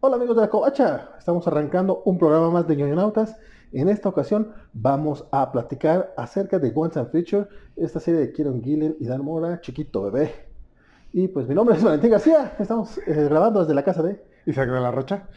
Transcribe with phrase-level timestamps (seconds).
[0.00, 3.34] Hola amigos de la Covacha, estamos arrancando un programa más de ñoñonautas.
[3.72, 8.62] En esta ocasión vamos a platicar acerca de Once and Future, esta serie de Kieron
[8.62, 10.34] Gillen y Dan Mora, chiquito bebé.
[11.14, 14.68] Y pues mi nombre es Valentín García, estamos eh, grabando desde la casa de Isaac
[14.68, 15.28] de la Rocha.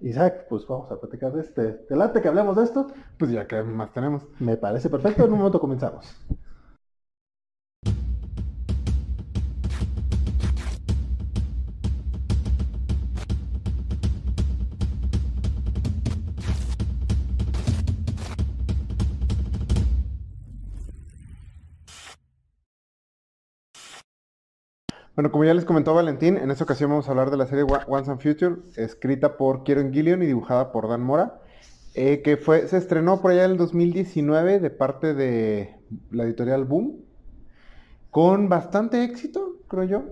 [0.00, 1.70] Isaac, pues vamos a platicar de este.
[1.70, 2.88] ¿Te late que hablemos de esto?
[3.18, 4.26] Pues ya que más tenemos.
[4.40, 6.12] Me parece perfecto, en un momento comenzamos.
[25.18, 27.64] Bueno, como ya les comentó Valentín, en esta ocasión vamos a hablar de la serie
[27.88, 31.40] Once and Future, escrita por Kieron Gillian y dibujada por Dan Mora,
[31.94, 35.74] eh, que fue, se estrenó por allá en el 2019 de parte de
[36.12, 36.98] la editorial Boom,
[38.12, 40.04] con bastante éxito, creo yo.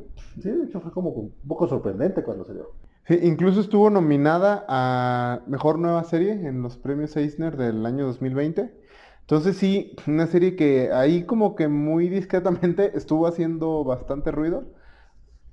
[0.42, 2.72] Sí, de hecho fue como un poco sorprendente cuando salió.
[3.06, 8.74] Sí, incluso estuvo nominada a Mejor Nueva Serie en los premios Eisner del año 2020.
[9.20, 14.64] Entonces sí, una serie que ahí como que muy discretamente estuvo haciendo bastante ruido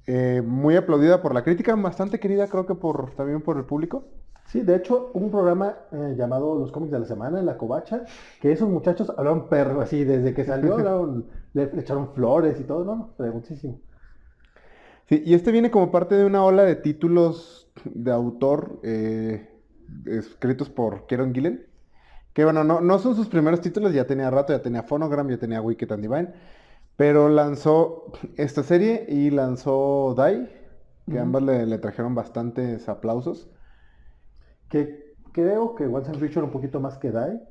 [0.06, 4.04] eh, muy aplaudida por la crítica, bastante querida creo que por también por el público.
[4.48, 8.04] Sí, de hecho, un programa eh, llamado Los cómics de la semana en la covacha,
[8.42, 10.78] que esos muchachos hablaron perro así, desde que salió
[11.54, 13.14] le, echaron flores y todo, ¿no?
[13.18, 13.80] Pero muchísimo.
[15.08, 19.50] Sí, y este viene como parte de una ola de títulos de autor eh,
[20.06, 21.66] escritos por Kieron Gillen.
[22.34, 25.38] Que bueno, no, no son sus primeros títulos, ya tenía rato, ya tenía Phonogram, ya
[25.38, 26.34] tenía Wicked and Divine.
[26.96, 30.48] Pero lanzó esta serie y lanzó Die,
[31.10, 33.50] que ambas le, trajeron bastantes aplausos.
[34.70, 37.42] Que creo que Once and Future un poquito más que Die.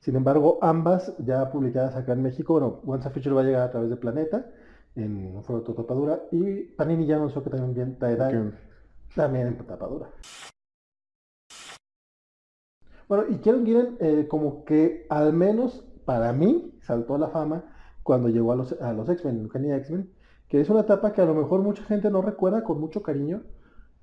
[0.00, 3.62] Sin embargo, ambas ya publicadas acá en México, bueno, Once and Future va a llegar
[3.62, 4.46] a través de Planeta,
[4.96, 8.52] en un formato tapadura, y Panini ya anunció que también Die Die,
[9.14, 10.10] también en tapadura.
[13.08, 17.73] Bueno, y quiero Giren eh, como que al menos para mí saltó la fama
[18.04, 20.08] cuando llegó a los, a los X-Men, Eugenia X-Men,
[20.48, 23.42] que es una etapa que a lo mejor mucha gente no recuerda con mucho cariño,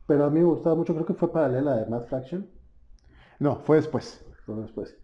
[0.07, 2.50] pero a mí me gustaba mucho, creo que fue paralela de Mad Fraction.
[3.40, 4.25] No, fue después.
[4.45, 4.97] Fue después.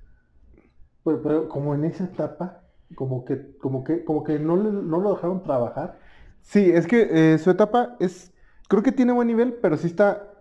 [1.03, 2.63] Pero, como en esa etapa,
[2.95, 5.99] como que, como que, como que no, no lo dejaron trabajar.
[6.41, 8.33] Sí, es que eh, su etapa es,
[8.67, 10.33] creo que tiene buen nivel, pero sí está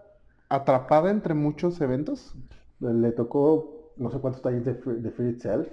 [0.48, 2.34] atrapada entre muchos eventos.
[2.80, 5.68] Le tocó no sé cuántos talleres de, de Free Itself,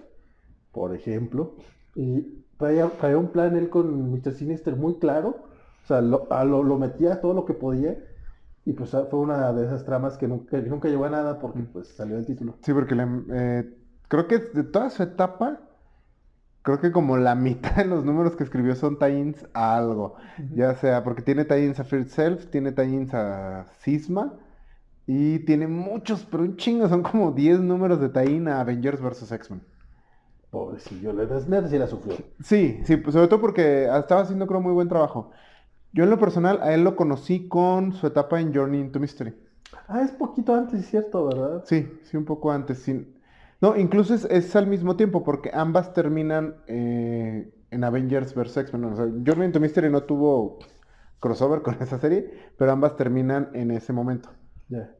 [0.71, 1.55] por ejemplo.
[1.95, 4.33] Y traía, un plan él con Mr.
[4.33, 5.43] Sinister muy claro,
[5.83, 7.97] o sea, lo, lo, metía todo lo que podía,
[8.65, 11.67] y pues fue una de esas tramas que nunca, nunca llegó a nada porque mm.
[11.73, 12.55] pues salió el título.
[12.61, 12.95] Sí, porque
[13.31, 15.59] eh, creo que de toda su etapa,
[16.61, 20.15] creo que como la mitad de los números que escribió son tie a algo.
[20.55, 24.33] Ya sea porque tiene tie a Fear Self, tiene tie a Sisma.
[25.05, 29.33] Y tiene muchos, pero un chingo, son como 10 números de tie a Avengers vs.
[29.33, 29.61] X-Men.
[30.53, 32.15] Pobrecillo, neta sí la sufrió.
[32.43, 35.31] Sí, sí, pues sobre todo porque estaba haciendo creo muy buen trabajo.
[35.93, 39.33] Yo en lo personal a él lo conocí con su etapa en Journey into Mystery.
[39.87, 41.63] Ah, es poquito antes, es cierto, ¿verdad?
[41.65, 42.87] Sí, sí, un poco antes.
[43.61, 48.57] No, incluso es, al mismo tiempo porque ambas terminan eh, en Avengers vs.
[48.57, 48.83] X-Men.
[48.83, 50.59] O sea, Journey into Mystery no tuvo
[51.19, 54.29] crossover con esa serie, pero ambas terminan en ese momento.
[54.69, 54.93] Ya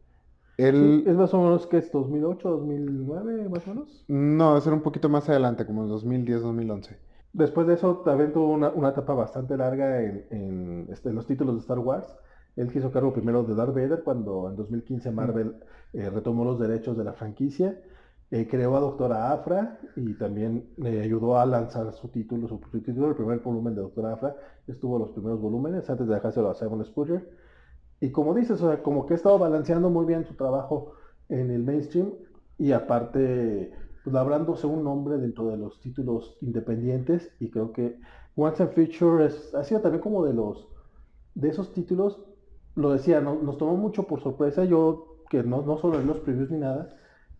[0.58, 4.06] es más o menos que es 2008, 2009, más o menos.
[4.08, 6.97] No, debe ser un poquito más adelante, como en 2010, 2011.
[7.34, 11.80] Después de eso también tuvo una, etapa bastante larga en, este, los títulos de Star
[11.80, 12.08] Wars.
[12.56, 15.56] Él quiso cargo primero de Darth Vader cuando en 2015 Marvel
[15.94, 17.81] eh, retomó los derechos de la franquicia.
[18.30, 23.09] Eh, creó a Doctora Afra y también le ayudó a lanzar su título, su, título,
[23.09, 24.35] el primer volumen de Doctora Afra.
[24.68, 27.28] Estuvo los primeros volúmenes antes de dejárselo a Simon Spurrier.
[28.03, 30.91] Y como dices, o sea, como que ha estado balanceando muy bien su trabajo
[31.30, 32.12] en el mainstream
[32.58, 33.72] y aparte,
[34.03, 37.97] pues labrándose un nombre dentro de los títulos independientes y creo que
[38.36, 40.68] Once and Future ha sido también como de los,
[41.34, 42.19] de esos títulos,
[42.75, 46.52] lo decía, nos tomó mucho por sorpresa, yo que no, no solo en los previews
[46.52, 46.90] ni nada,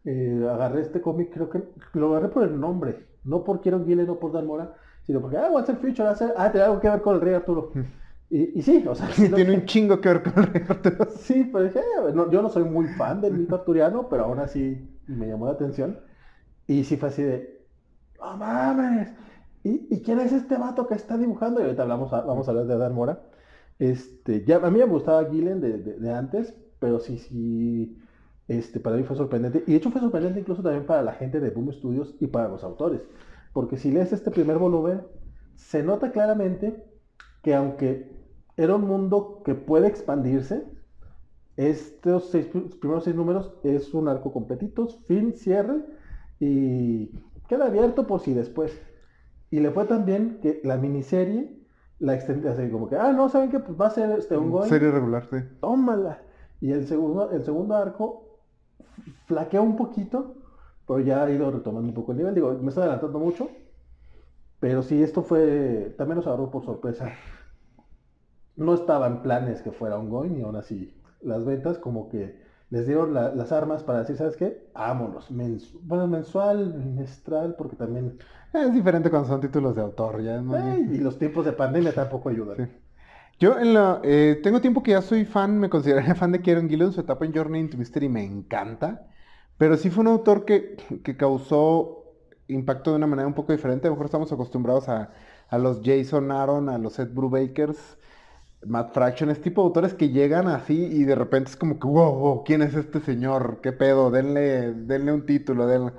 [0.06, 1.62] eh, agarré este cómic, creo que
[1.92, 5.36] lo agarré por el nombre, no por Kieron Gillen o por Dan Mora, sino porque,
[5.36, 7.74] ah, Once and Future, ah, tiene algo que ver con el Rey Arturo.
[8.30, 9.10] Y, sí, o sea...
[9.36, 11.08] tiene un chingo que ver con el rey Arturo.
[11.18, 11.82] Sí, pero dije,
[12.32, 16.00] yo no soy muy fan del mito arturiano, pero aún así me llamó la atención.
[16.66, 17.64] Y sí fue así de,
[18.20, 19.10] ¡oh mames!
[19.64, 21.62] ¿Y, quién es este vato que está dibujando?
[21.62, 23.22] Y ahorita hablamos vamos a hablar de Dan Mora.
[23.80, 27.98] Este, ya, a mí me gustaba Gillen de, de, antes, pero sí, sí,
[28.48, 29.64] este, para mí fue sorprendente.
[29.68, 32.50] Y de hecho fue sorprendente incluso también para la gente de Boom Studios y para
[32.50, 33.02] los autores.
[33.54, 35.02] Porque si lees este primer volumen,
[35.56, 36.84] se nota claramente
[37.44, 38.12] que aunque
[38.58, 40.66] era un mundo que puede expandirse,
[41.56, 42.48] estos seis,
[42.80, 45.82] primeros seis números es un arco completito, fin, cierre,
[46.40, 47.12] y
[47.48, 48.82] queda abierto por si después.
[49.52, 51.60] Y le fue tan bien que la miniserie
[52.00, 53.60] la extendió así como que, ah, no, ¿saben qué?
[53.60, 55.38] Pues va a ser este un Serie regular, sí.
[55.62, 56.22] Tómala.
[56.60, 58.40] Y el segundo, el segundo arco
[59.26, 60.36] flaquea un poquito,
[60.88, 62.34] pero ya ha ido retomando un poco el nivel.
[62.34, 63.50] Digo, me está adelantando mucho,
[64.64, 67.12] pero sí, esto fue, también nos agarró por sorpresa.
[68.56, 72.40] No estaba en planes que fuera un going y aún así las ventas como que
[72.70, 74.70] les dieron las armas para decir, ¿sabes qué?
[74.74, 75.28] Vámonos.
[75.82, 78.18] bueno, mensual, bimestral, porque también...
[78.54, 80.42] Es diferente cuando son títulos de autor, ya.
[80.42, 82.72] y los tiempos de pandemia tampoco ayudan.
[83.40, 86.70] Yo en la, eh, tengo tiempo que ya soy fan, me consideraría fan de Kieron
[86.70, 89.08] Gillen, su etapa en Journey into Mystery me encanta,
[89.58, 92.03] pero sí fue un autor que, que causó
[92.48, 93.88] impacto de una manera un poco diferente.
[93.88, 95.12] A lo mejor estamos acostumbrados a,
[95.58, 97.98] los Jason Aaron, a los Ed Brubakers,
[98.66, 102.44] Matt Fraction, este tipo autores que llegan así y de repente es como que, wow,
[102.44, 103.60] ¿quién es este señor?
[103.62, 104.10] ¿Qué pedo?
[104.10, 105.68] Denle, denle un título.
[105.68, 105.94] Denle...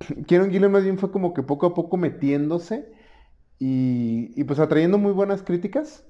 [0.26, 2.92] Kieron Gillen más bien fue como que poco a poco metiéndose
[3.58, 6.04] y, y pues atrayendo muy buenas críticas.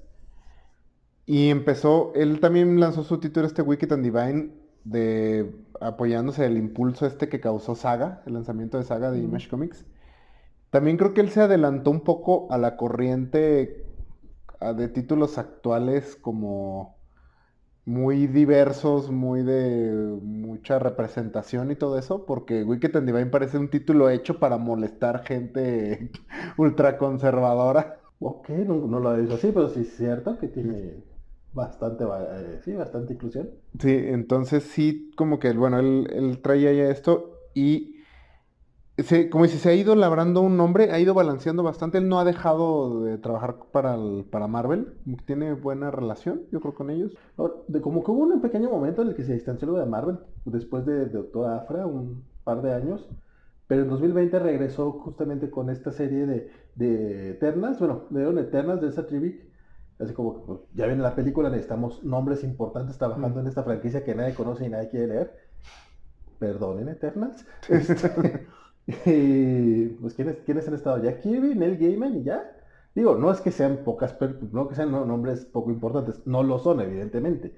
[1.25, 7.05] Y empezó, él también lanzó su título este Wicked and Divine de apoyándose del impulso
[7.05, 9.85] este que causó Saga, el lanzamiento de Saga de Image Comics.
[10.69, 13.85] También creo que él se adelantó un poco a la corriente
[14.75, 16.95] de títulos actuales como
[17.85, 23.69] muy diversos, muy de mucha representación y todo eso, porque Wicked and Divine parece un
[23.69, 26.11] título hecho para molestar gente
[26.57, 27.99] ultra conservadora.
[28.19, 31.03] Ok, no, no lo he dicho así, pero sí es cierto que tiene
[31.53, 33.49] bastante, eh, sí, bastante inclusión.
[33.79, 38.01] Sí, entonces sí, como que, bueno, él, él traía ya esto y
[38.97, 42.19] se, como si se ha ido labrando un nombre, ha ido balanceando bastante, él no
[42.19, 43.97] ha dejado de trabajar para,
[44.29, 44.93] para Marvel,
[45.25, 47.15] tiene buena relación, yo creo, con ellos.
[47.67, 50.85] de, como que hubo un pequeño momento en el que se distanció de Marvel, después
[50.85, 53.07] de, Doctor Afra, un par de años,
[53.67, 58.89] pero en 2020 regresó justamente con esta serie de, de Eternals, bueno, de Eternals de
[58.89, 59.31] esa tribu
[60.01, 64.15] Así como, pues, ya viene la película, necesitamos nombres importantes trabajando en esta franquicia que
[64.15, 65.35] nadie conoce y nadie quiere leer.
[66.39, 67.45] Perdonen, Eternals.
[69.05, 71.01] y pues, ¿quiénes, ¿quiénes han estado?
[71.03, 72.57] Ya Kirby, Neil Gaiman y ya.
[72.93, 74.17] Digo, no es que sean pocas,
[74.51, 77.55] no que sean nombres poco importantes, no lo son, evidentemente,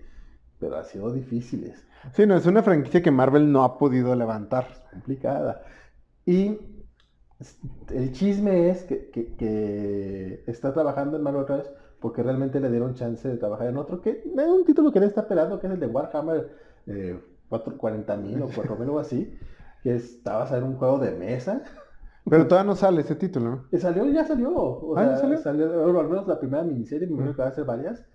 [0.59, 1.83] pero ha sido difíciles.
[2.11, 4.67] Sí, no, es una franquicia que Marvel no ha podido levantar.
[4.91, 5.63] complicada.
[6.25, 6.59] Y
[7.89, 11.71] el chisme es que, que, está trabajando en Marvel otra vez
[12.03, 15.05] porque realmente le dieron chance de trabajar en otro, que es un título que él
[15.05, 16.51] está esperando, que es el de Warhammer
[16.85, 17.17] eh,
[17.49, 19.39] 40.000 o 4.000 o así,
[19.81, 21.63] que está basado en un juego de mesa.
[22.29, 23.65] Pero todavía no sale ese título, ¿no?
[23.71, 24.53] Eh, salió, ya salió.
[24.53, 25.97] O ah, sea, salió?
[25.97, 28.05] al menos la primera miniserie, me imagino que va a ser varias.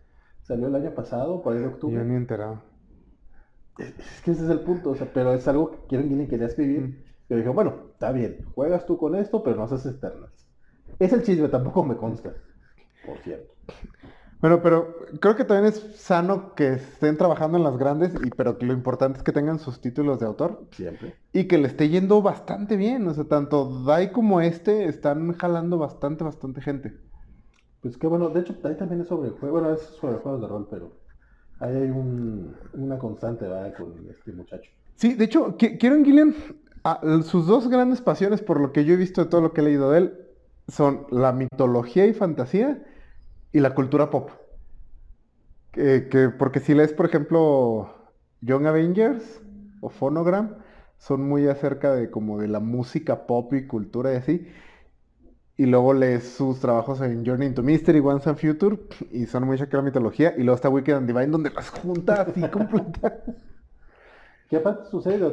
[0.42, 1.96] Salió el año pasado, por ahí de octubre.
[1.96, 2.60] Yo ni enterado.
[3.78, 7.06] Es, que ese es el punto, o sea, pero es algo que quieren quería escribir.
[7.26, 10.30] Pero dije, bueno, está bien, juegas tú con esto, pero no haces externas.
[10.98, 12.34] Es el chisme, tampoco me consta,
[13.08, 13.54] por cierto.
[14.40, 18.56] Bueno, pero creo que también es sano que estén trabajando en las grandes, y pero
[18.56, 20.64] que lo importante es que tengan sus títulos de autor.
[20.70, 21.16] Siempre.
[21.32, 23.08] Y que le esté yendo bastante bien.
[23.08, 26.96] O sea, tanto Dai como este están jalando bastante, bastante gente.
[27.82, 30.48] Pues que bueno, de hecho, ahí también es sobre juegos, bueno, es sobre juegos de
[30.48, 30.92] rol, pero
[31.58, 33.74] ahí hay una constante, ¿verdad?
[33.76, 34.70] Con este muchacho.
[34.96, 36.34] Sí, de hecho, Kieron Gillian,
[36.84, 39.60] ah, sus dos grandes pasiones, por lo que yo he visto de todo lo que
[39.60, 40.18] he leído de él,
[40.68, 42.84] son la mitología y fantasía
[43.52, 44.30] y la cultura pop.
[45.72, 47.94] que, porque si lees, por ejemplo,
[48.40, 49.40] Young Avengers
[49.80, 50.56] o Phonogram,
[50.98, 54.48] son muy acerca de como de la música pop y cultura y así.
[55.56, 58.78] Y luego lees sus trabajos en Journey into Mystery, Once and Future,
[59.10, 60.34] y son muy de la mitología.
[60.36, 63.12] Y luego está Wicked and Divine, donde las junta así completas.
[64.48, 65.32] ¿Qué aparte sucede?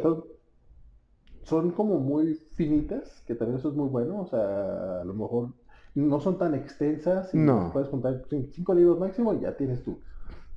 [1.43, 4.21] Son como muy finitas, que también eso es muy bueno.
[4.21, 5.49] O sea, a lo mejor
[5.95, 7.33] no son tan extensas.
[7.33, 7.71] Y no.
[7.73, 8.21] Puedes juntar
[8.51, 10.01] cinco libros máximo y ya tienes tu,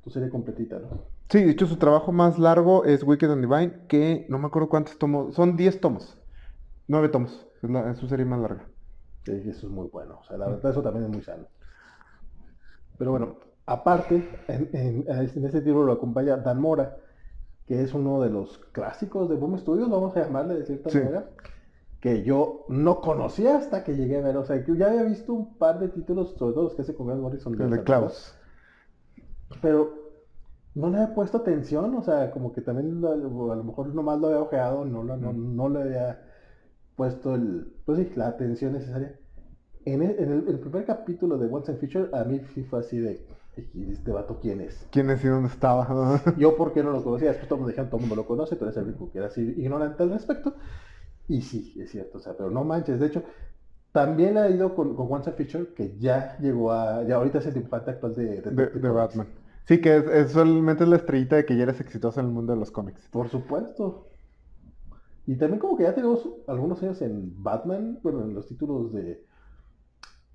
[0.02, 0.88] tu serie completita, ¿no?
[1.30, 4.68] Sí, de hecho su trabajo más largo es Wicked and Divine, que no me acuerdo
[4.68, 6.18] cuántos tomos, son 10 tomos,
[6.86, 8.66] 9 tomos, es, su serie más larga.
[9.24, 11.46] Sí, eso es muy bueno, o sea, la verdad eso también es muy sano.
[12.96, 16.96] Pero bueno, aparte, en, en, en ese título lo acompaña Dan Mora,
[17.66, 21.28] que es uno de los clásicos de Boom Studios, vamos a llamarle de cierta manera
[22.00, 24.36] que yo no conocía hasta que llegué a ver.
[24.36, 26.94] O sea, que ya había visto un par de títulos, sobre todo los que hace
[26.94, 27.56] con Grant Morrison.
[27.56, 28.34] De, de Klaus.
[29.60, 30.08] Pero
[30.74, 34.28] no le había puesto atención, o sea, como que también a lo mejor nomás lo
[34.28, 35.56] había ojeado, no, no, no, mm.
[35.56, 36.22] no le había
[36.94, 39.18] puesto el, pues la atención necesaria.
[39.84, 42.98] En, el, en el, primer capítulo de Once and Future, a mí sí fue así
[42.98, 43.26] de,
[43.74, 44.86] ¿y este vato quién es?
[44.90, 46.20] ¿Quién es y dónde estaba?
[46.36, 48.64] Yo porque no lo conocía, después todos me dijeron, todo el mundo lo conoce, tú
[48.64, 50.54] eres el único que era así ignorante al respecto.
[51.28, 53.22] Y sí, es cierto, o sea, pero no manches, de hecho,
[53.92, 57.54] también ha ido con, con Once Fisher, que ya llegó a, ya ahorita es el
[57.54, 59.28] dibujante actual de, de, de Batman.
[59.66, 62.32] Sí, que es, es, solamente es la estrellita de que ya eres exitoso en el
[62.32, 63.06] mundo de los cómics.
[63.10, 64.06] Por supuesto.
[65.26, 69.26] Y también como que ya tenemos algunos años en Batman, bueno, en los títulos de,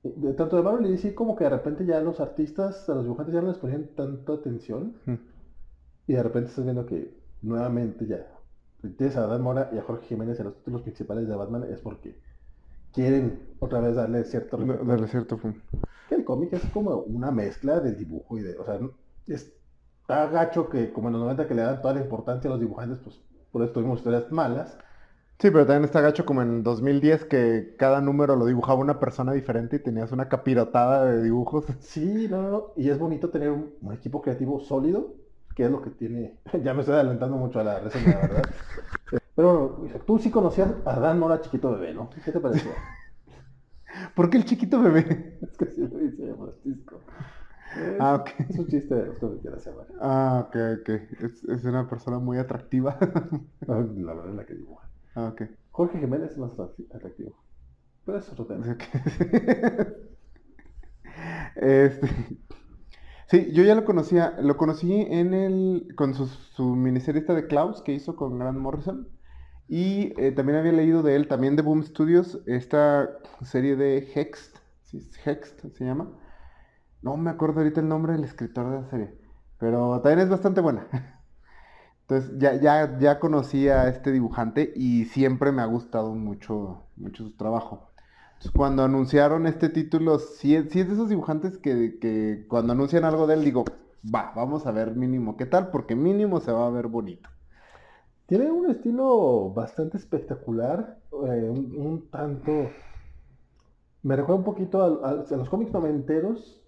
[0.03, 3.03] de tanto de Marvel y DC, como que de repente ya los artistas, a los
[3.03, 4.95] dibujantes ya no les ponían tanta atención.
[6.05, 8.32] Y de repente estás viendo que nuevamente ya
[8.89, 11.79] tienes a Dan Mora y a Jorge Jiménez en los títulos principales de Batman es
[11.79, 12.19] porque
[12.93, 17.97] quieren otra vez darle cierto darle cierto que el cómic es como una mezcla del
[17.97, 18.79] dibujo y de o sea
[19.27, 22.59] está gacho que como en los 90 que le dan toda la importancia a los
[22.59, 23.19] dibujantes pues
[23.53, 24.77] por eso tuvimos historias malas.
[25.39, 29.33] Sí, pero también está gacho como en 2010 que cada número lo dibujaba una persona
[29.33, 31.65] diferente y tenías una capirotada de dibujos.
[31.79, 35.13] Sí, no, no, y es bonito tener un, equipo creativo sólido,
[35.55, 38.49] que es lo que tiene, ya me estoy adelantando mucho a la reseña, ¿verdad?
[39.35, 42.09] pero bueno, tú sí conocías a Dan Mora chiquito bebé, ¿no?
[42.23, 42.71] ¿Qué te pareció?
[44.15, 45.37] ¿Por qué el chiquito bebé?
[45.41, 46.99] es que sí lo dice Francisco.
[47.99, 48.29] ah, ok.
[48.49, 49.49] Es un chiste de los que.
[50.01, 50.89] Ah, ok, ok.
[50.89, 52.97] Es, es, una persona muy atractiva.
[53.67, 54.89] la verdad es la que dibuja.
[55.15, 55.43] Ah, ok.
[55.71, 57.35] Jorge Jiménez es más atractivo.
[58.05, 58.77] Pero es otro tema.
[61.55, 62.09] este.
[63.33, 67.81] Sí, yo ya lo conocía, lo conocí en el, con su, su miniserie de Klaus
[67.81, 69.07] que hizo con Grant Morrison.
[69.67, 73.09] Y eh, también había leído de él, también de Boom Studios, esta
[73.41, 74.99] serie de Hext, ¿sí?
[75.25, 76.11] Hext se llama.
[77.01, 79.17] No me acuerdo ahorita el nombre del escritor de la serie,
[79.57, 80.87] pero también es bastante buena.
[82.01, 87.23] Entonces ya, ya, ya conocí a este dibujante y siempre me ha gustado mucho, mucho
[87.23, 87.92] su trabajo.
[88.51, 93.45] Cuando anunciaron este título, sí, es de esos dibujantes que, cuando anuncian algo de él
[93.45, 93.63] digo,
[94.03, 97.29] va, vamos a ver mínimo qué tal, porque mínimo se va a ver bonito.
[98.25, 102.69] Tiene un estilo bastante espectacular, eh, un, tanto...
[104.01, 106.61] Me recuerda un poquito a, los cómics noventeros,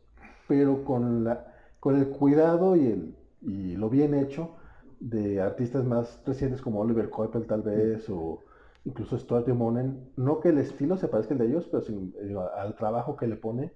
[0.48, 4.56] pero con, la, con el cuidado y, lo bien hecho
[5.00, 8.45] de artistas más recientes como Oliver Coipel tal vez, o
[8.86, 12.76] incluso Stuart Monen, no que el estilo se parezca al de ellos, pero eh, al
[12.76, 13.74] trabajo que le pone,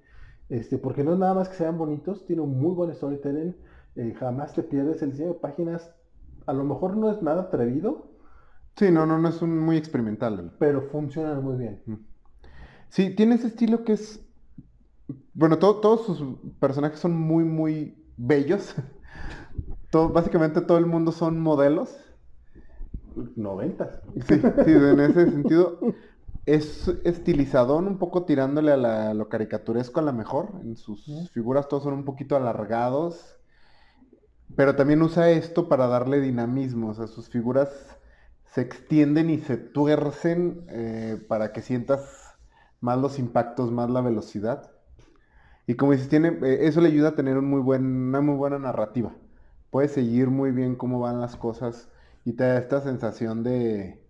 [0.49, 3.55] este, porque no es nada más que sean bonitos, tiene un muy buen storytelling,
[3.95, 5.91] eh, jamás te pierdes el diseño de páginas,
[6.45, 8.07] a lo mejor no es nada atrevido.
[8.75, 10.53] Sí, no, no, no es un muy experimental.
[10.57, 11.81] Pero funciona muy bien.
[12.89, 14.25] Sí, tiene ese estilo que es,
[15.33, 16.23] bueno, todos sus
[16.59, 18.75] personajes son muy, muy bellos.
[20.13, 21.97] básicamente todo el mundo son modelos.
[23.35, 24.01] Noventas.
[24.27, 25.79] Sí, sí, en ese sentido.
[26.45, 30.49] Es estilizadón, un poco tirándole a, lo caricaturesco a la mejor.
[30.63, 33.38] En sus figuras todos son un poquito alargados.
[34.55, 36.89] Pero también usa esto para darle dinamismo.
[36.89, 37.69] O sea, sus figuras
[38.45, 42.35] se extienden y se tuercen eh, para que sientas
[42.81, 44.71] más los impactos, más la velocidad.
[45.67, 48.35] Y como dices, tiene, eh, eso le ayuda a tener un muy buen, una muy
[48.35, 49.13] buena narrativa
[49.69, 51.89] puedes seguir muy bien cómo van las cosas
[52.25, 54.01] y te da esta sensación de,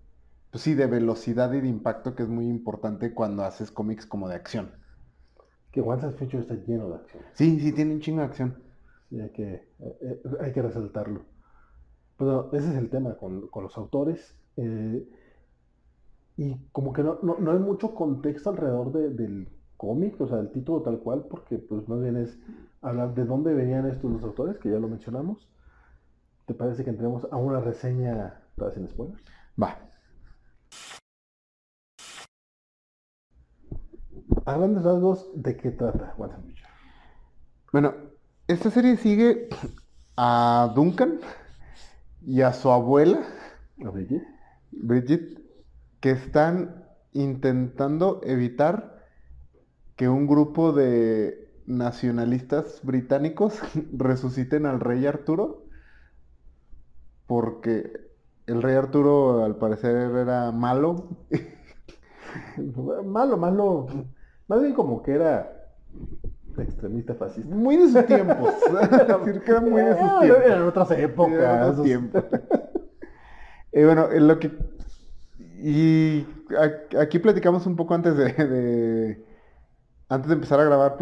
[0.51, 4.27] pues sí, de velocidad y de impacto que es muy importante cuando haces cómics como
[4.27, 4.71] de acción.
[5.71, 7.23] Que Once Future está lleno de acción.
[7.33, 8.63] Sí, sí, tiene un chingo de acción.
[9.09, 11.21] Sí, hay que, eh, eh, hay que resaltarlo.
[12.17, 14.35] Pero ese es el tema con, los autores.
[14.57, 15.07] Eh,
[16.37, 19.47] y como que no, no, hay mucho contexto alrededor del
[19.77, 22.37] cómic, o sea, el título tal cual, porque pues más bien es
[22.81, 25.47] hablar de dónde venían estos los autores, que ya lo mencionamos.
[26.49, 29.21] ¿Te parece que entremos a una reseña para sin spoilers?
[29.61, 29.77] Va.
[34.45, 36.15] A grandes rasgos, ¿de qué trata
[37.71, 37.93] Bueno,
[38.47, 39.49] esta serie sigue
[40.17, 41.19] a Duncan
[42.25, 43.21] y a su abuela,
[43.85, 44.23] ¿A Bridget?
[44.71, 45.39] Bridget,
[45.99, 49.05] que están intentando evitar
[49.95, 53.59] que un grupo de nacionalistas británicos
[53.93, 55.68] resuciten al rey Arturo
[57.29, 57.93] porque
[58.48, 61.09] el rey Arturo al parecer era malo.
[63.05, 63.86] malo, malo.
[64.48, 65.67] Más bien como que era
[66.57, 67.53] extremista fascista.
[67.53, 68.51] Muy de sus tiempos.
[69.25, 70.43] decir que era muy de sus ah, tiempos.
[70.43, 71.83] Eran otras épocas.
[71.83, 72.24] tiempos.
[73.74, 74.51] y bueno, en lo que...
[75.62, 76.25] Y
[77.00, 79.24] aquí platicamos un poco antes de,
[80.09, 80.98] antes de empezar a grabar,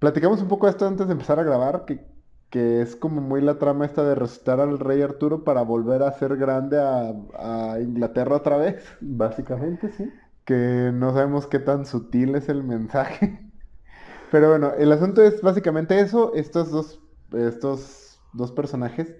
[0.00, 2.04] Platicamos un poco esto antes de empezar a grabar, que,
[2.50, 6.12] que, es como muy la trama esta de resucitar al rey Arturo para volver a
[6.12, 8.82] ser grande a, Inglaterra otra vez.
[9.00, 10.10] Básicamente, sí.
[10.44, 13.50] Que no sabemos qué tan sutil es el mensaje.
[14.30, 16.34] Pero bueno, el asunto es básicamente eso.
[16.34, 17.00] Estos dos,
[17.32, 19.14] estos dos personajes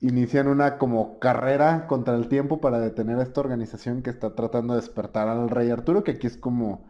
[0.00, 4.74] inician una como carrera contra el tiempo para detener a esta organización que está tratando
[4.74, 6.86] de despertar al rey Arturo, que aquí es como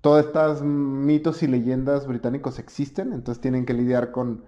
[0.00, 4.44] todas estas mitos y leyendas británicos existen, entonces tienen que lidiar con,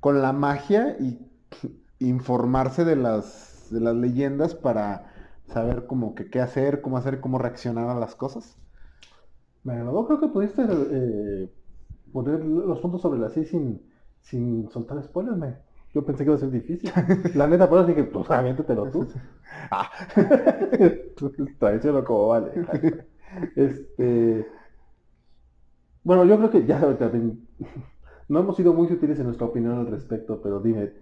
[0.00, 1.18] con la magia y
[1.98, 5.12] informarse de las, de las leyendas para
[5.46, 8.56] saber como que qué hacer, cómo hacer, cómo reaccionar a las cosas.
[9.62, 11.50] Bueno, yo creo que pudiste eh,
[12.12, 13.82] poner los puntos sobre la sí sin,
[14.20, 15.56] sin soltar spoilers, me.
[15.92, 16.90] Yo pensé que iba a ser difícil.
[17.34, 19.08] La neta, por eso dije, pues lo tú.
[19.72, 19.90] ah.
[21.58, 22.52] Traiciono como vale.
[23.56, 24.46] Este.
[26.04, 27.46] Bueno, yo creo que ya también.
[28.30, 30.92] No hemos sido muy sutiles en nuestra opinión al respecto, pero dime,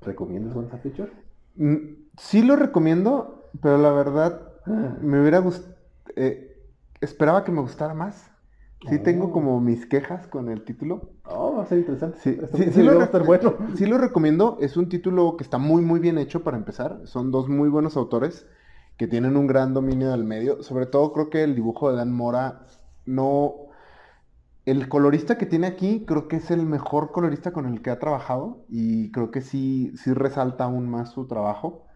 [0.00, 1.12] ¿recomiendas Once Feature?
[1.56, 1.76] Mm,
[2.16, 4.96] sí lo recomiendo, pero la verdad ah.
[5.02, 5.74] me hubiera gustado.
[6.16, 6.56] Eh,
[7.02, 8.30] esperaba que me gustara más.
[8.88, 9.32] Sí tengo oh.
[9.32, 11.10] como mis quejas con el título.
[11.24, 12.18] Oh, va a ser interesante.
[12.20, 12.38] Sí,
[12.72, 13.56] sí, lo, bueno.
[13.76, 14.56] sí lo recomiendo.
[14.62, 17.02] Es un título que está muy, muy bien hecho para empezar.
[17.04, 18.46] Son dos muy buenos autores
[18.96, 20.62] que tienen un gran dominio del medio.
[20.62, 22.64] Sobre todo creo que el dibujo de Dan Mora
[23.04, 23.68] no...
[24.70, 27.98] El colorista que tiene aquí creo que es el mejor colorista con el que ha
[27.98, 31.86] trabajado y creo que sí, sí resalta aún más su trabajo.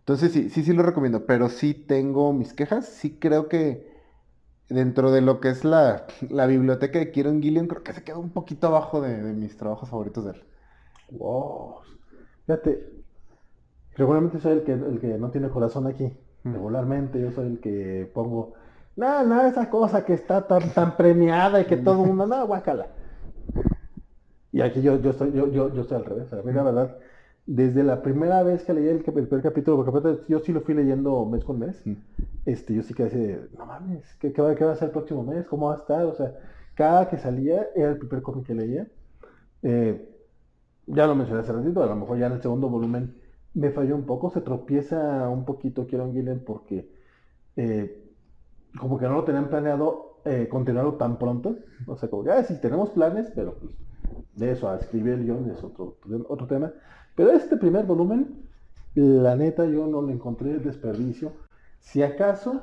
[0.00, 2.86] Entonces sí, sí, sí lo recomiendo, pero sí tengo mis quejas.
[2.86, 3.90] Sí creo que
[4.68, 8.28] dentro de lo que es la, biblioteca de Kieron Gillian, creo que se quedó un
[8.28, 10.44] poquito abajo de, mis trabajos favoritos de él.
[11.12, 11.76] Wow.
[12.44, 12.90] Fíjate,
[13.94, 16.12] regularmente soy el que, el que no tiene corazón aquí.
[16.44, 18.52] Regularmente yo soy el que pongo,
[18.96, 22.44] nada, nada, esa cosa que está tan, tan premiada y que todo el mundo, nada,
[22.44, 22.88] guácala.
[24.52, 26.32] Y aquí yo, yo, estoy, yo, yo, yo estoy al revés.
[26.32, 26.96] A mí la verdad,
[27.46, 31.24] desde la primera vez que leí el, primer capítulo, porque yo sí lo fui leyendo
[31.24, 31.82] mes con mes,
[32.44, 34.92] este, yo sí que decía, no mames, ¿qué, qué, va, ¿qué, va, a ser el
[34.92, 35.46] próximo mes?
[35.46, 36.04] ¿Cómo va a estar?
[36.04, 36.34] O sea,
[36.74, 38.86] cada que salía era el primer cómic que leía.
[39.62, 40.08] Eh,
[40.86, 43.14] ya lo mencioné hace ratito, a lo mejor ya en el segundo volumen
[43.54, 46.88] me falló un poco, se tropieza un poquito Kieron Gillen porque
[47.56, 48.01] eh,
[48.78, 51.56] como que no lo tenían planeado eh, continuarlo tan pronto.
[51.86, 53.72] O sea, como ya sí tenemos planes, pero pues
[54.34, 56.72] de eso a escribir el guion es otro, otro tema.
[57.14, 58.48] Pero este primer volumen,
[58.94, 61.32] la neta, yo no le encontré desperdicio.
[61.80, 62.62] Si acaso,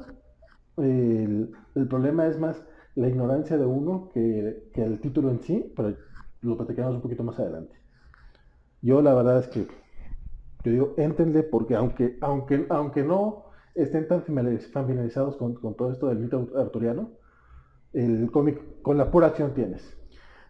[0.77, 1.51] el,
[1.89, 2.63] problema es más
[2.95, 5.95] la ignorancia de uno que, el título en sí, pero
[6.41, 7.75] lo platicamos un poquito más adelante.
[8.81, 9.67] Yo la verdad es que,
[10.63, 16.07] yo digo, entendé porque aunque, aunque, aunque no estén tan familiarizados con, con todo esto
[16.07, 17.11] del mito arturiano,
[17.93, 19.97] el cómic con la pura acción tienes.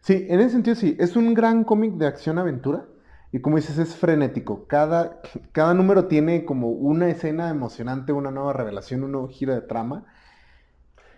[0.01, 2.85] Sí, en ese sentido sí, es un gran cómic de acción-aventura
[3.31, 4.65] y como dices, es frenético.
[4.65, 9.61] Cada, cada número tiene como una escena emocionante, una nueva revelación, un nuevo giro de
[9.61, 10.05] trama.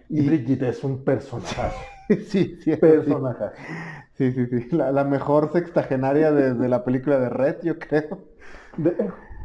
[0.09, 1.85] Y, Brigitte es un personaje.
[2.27, 2.75] sí, sí.
[2.75, 3.45] Personaje.
[4.15, 4.75] Sí, sí, sí.
[4.75, 8.19] La, mejor sextagenaria de, la película de Red, yo creo.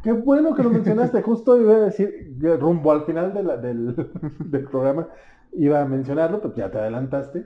[0.07, 1.21] Qué bueno que lo mencionaste.
[1.21, 3.97] Justo iba a decir, rumbo al final del,
[4.39, 5.09] del programa,
[5.53, 7.45] iba a mencionarlo, pero ya te adelantaste.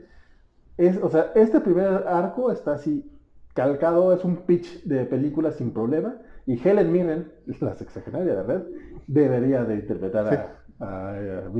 [0.76, 3.10] Es, o sea, este primer arco está así
[3.54, 6.16] calcado, es un pitch de película sin problema.
[6.44, 8.62] Y Helen Mirren, la sexagenaria de red,
[9.06, 11.50] debería de interpretar a, a,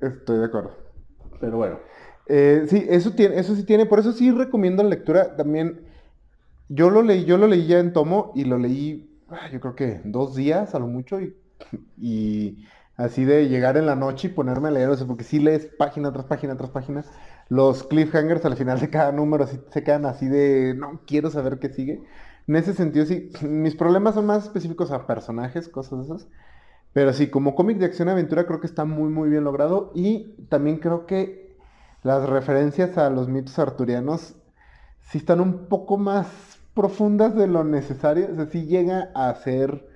[0.00, 0.72] Estoy de acuerdo.
[1.40, 1.78] Pero bueno.
[2.26, 5.86] Eh, sí, eso tiene, eso sí tiene, por eso sí recomiendo la lectura también.
[6.68, 9.13] Yo lo leí, yo lo leí ya en tomo y lo leí,
[9.52, 11.36] yo creo que dos días a lo mucho y,
[11.98, 12.66] y
[12.96, 15.66] así de llegar en la noche y ponerme a leer, o sea, porque sí lees
[15.66, 17.04] página tras página tras página
[17.48, 21.68] los cliffhangers al final de cada número se quedan así de, no, quiero saber qué
[21.68, 22.02] sigue.
[22.46, 26.28] En ese sentido, sí, mis problemas son más específicos a personajes, cosas esas.
[26.92, 29.92] Pero sí, como cómic de acción-aventura creo que está muy, muy bien logrado.
[29.94, 31.56] Y también creo que
[32.02, 34.36] las referencias a los mitos arturianos
[35.02, 38.28] sí están un poco más profundas de lo necesario.
[38.32, 39.88] O sea, sí llega a ser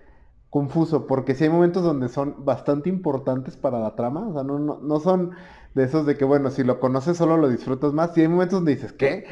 [0.51, 4.29] confuso, porque sí hay momentos donde son bastante importantes para la trama.
[4.29, 5.33] O sea, no, no, no son
[5.75, 8.17] de esos de que, bueno, si lo conoces solo lo disfrutas más.
[8.17, 9.27] Y hay momentos donde dices, ¿qué?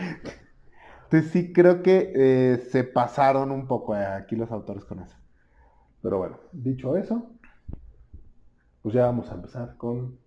[1.05, 5.17] Entonces sí creo que eh, se pasaron un poco aquí los autores con eso.
[6.03, 7.31] Pero bueno, dicho eso,
[8.83, 10.19] pues ya vamos a empezar con...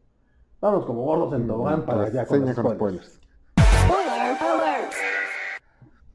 [0.62, 3.20] Vamos como gordos en tobogán para ya con, con spoilers.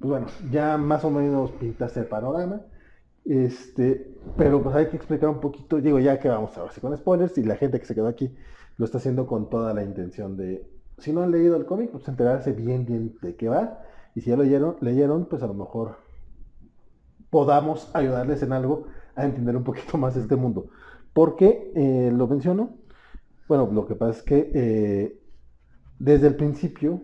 [0.05, 2.61] Pues bueno, ya más o menos pintaste el panorama.
[3.25, 6.83] Este, pero pues hay que explicar un poquito, digo, ya que vamos a ver si
[6.83, 8.37] con spoilers y la gente que se quedó aquí
[8.77, 12.07] lo está haciendo con toda la intención de, si no han leído el cómic, pues
[12.07, 13.81] enterarse bien, bien de qué va.
[14.15, 15.97] Y si ya lo leyeron, leyeron pues a lo mejor
[17.31, 20.67] podamos ayudarles en algo a entender un poquito más este mundo.
[21.15, 22.77] ¿Por qué eh, lo menciono?
[23.49, 25.19] Bueno, lo que pasa es que eh,
[25.99, 27.01] desde el principio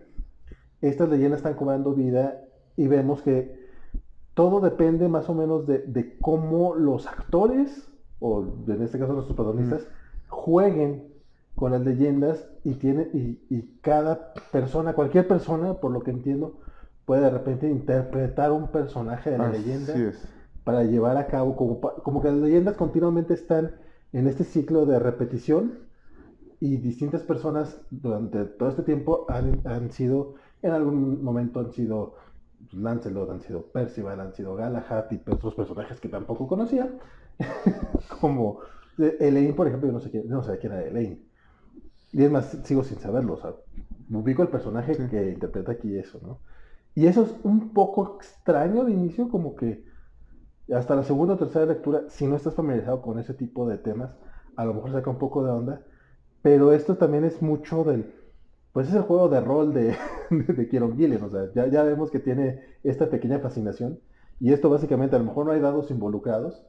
[0.81, 2.39] estas leyendas están cobrando vida
[2.77, 3.59] y vemos que
[4.33, 9.87] todo depende más o menos de, cómo los actores, o en este caso los protagonistas,
[10.29, 11.11] jueguen
[11.55, 16.59] con las leyendas y, tiene, y, cada persona, cualquier persona, por lo que entiendo,
[17.05, 19.93] puede de repente interpretar un personaje de la leyenda
[20.63, 23.75] para llevar a cabo, como, como que las leyendas continuamente están
[24.13, 25.79] en este ciclo de repetición
[26.59, 32.15] y distintas personas durante todo este tiempo han, han sido, en algún momento han sido
[32.71, 36.89] Lancelot, han sido Percival, han sido Galahad y otros personajes que tampoco conocía,
[38.21, 38.59] como
[38.97, 41.21] Elaine, por ejemplo, yo no sé quién, no sé quién era Elaine.
[42.13, 43.53] Y es más, sigo sin saberlo, o sea,
[44.09, 46.39] ubico el personaje que interpreta aquí eso, ¿no?
[46.93, 49.85] Y eso es un poco extraño de inicio, como que
[50.73, 54.11] hasta la segunda o tercera lectura, si no estás familiarizado con ese tipo de temas,
[54.55, 55.81] a lo mejor saca un poco de onda,
[56.41, 58.13] pero esto también es mucho del,
[58.73, 59.95] pues es el juego de rol de,
[60.29, 63.99] de Kieron Gillen, o sea, ya, ya vemos que tiene esta pequeña fascinación,
[64.39, 66.63] y esto básicamente a lo mejor no hay dados involucrados,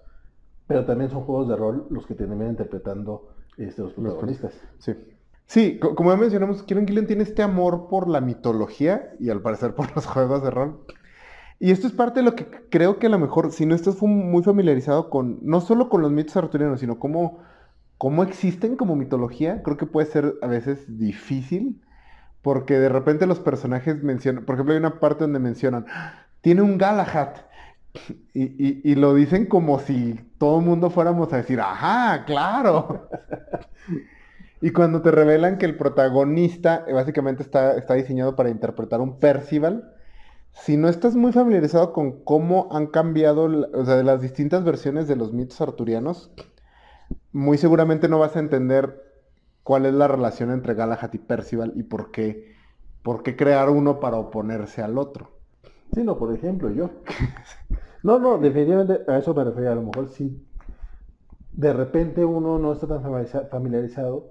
[0.66, 4.54] pero también son juegos de rol los que terminan interpretando este, los protagonistas.
[4.78, 4.94] Sí.
[5.46, 9.74] Sí, como ya mencionamos, Kieron Gillen tiene este amor por la mitología y al parecer
[9.74, 10.84] por los juegos de rol.
[11.58, 14.00] Y esto es parte de lo que creo que a lo mejor, si no estás
[14.02, 17.38] muy familiarizado con, no solo con los mitos arturianos, sino cómo,
[17.98, 21.82] cómo existen como mitología, creo que puede ser a veces difícil
[22.42, 25.86] porque de repente los personajes mencionan, por ejemplo, hay una parte donde mencionan,
[26.40, 27.30] tiene un Galahad.
[28.32, 33.08] Y, lo dicen como si todo el mundo fuéramos a decir, ajá, claro.
[34.62, 39.18] y cuando te revelan que el protagonista eh, básicamente está, está diseñado para interpretar un
[39.18, 39.92] Percival,
[40.52, 45.06] si no estás muy familiarizado con cómo han cambiado, o sea, de las distintas versiones
[45.06, 46.30] de los mitos arturianos,
[47.30, 49.11] muy seguramente no vas a entender
[49.62, 52.54] cuál es la relación entre Galahad y Percival y por qué,
[53.02, 55.30] por qué crear uno para oponerse al otro.
[55.94, 56.90] Sí, no, por ejemplo, yo.
[58.02, 59.72] no, no, definitivamente a eso me refería.
[59.72, 60.42] A lo mejor sí,
[61.52, 63.02] de repente uno no está tan
[63.50, 64.30] familiarizado,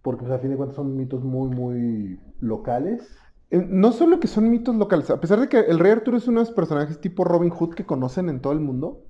[0.00, 3.08] porque pues, a fin de cuentas son mitos muy, muy locales.
[3.50, 6.26] Eh, no solo que son mitos locales, a pesar de que el rey Arturo es
[6.26, 9.04] uno de los personajes tipo Robin Hood que conocen en todo el mundo,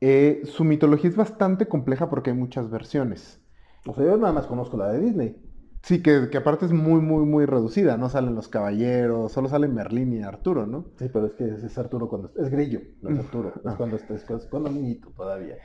[0.00, 3.39] eh, su mitología es bastante compleja porque hay muchas versiones.
[3.86, 5.36] O sea, yo nada más conozco la de Disney.
[5.82, 7.96] Sí, que, aparte es muy, muy, muy reducida.
[7.96, 10.84] No salen los caballeros, solo salen Merlín y Arturo, ¿no?
[10.98, 12.32] Sí, pero es que es, Arturo cuando...
[12.36, 13.20] Es Grillo, no es mm.
[13.20, 13.52] Arturo.
[13.64, 15.56] Es cuando, es, cuando niñito todavía.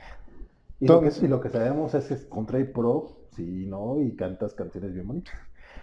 [0.80, 4.00] Y, lo que, lo que, sabemos es que es contra y pro, sí, ¿no?
[4.00, 5.34] Y cantas canciones bien bonitas.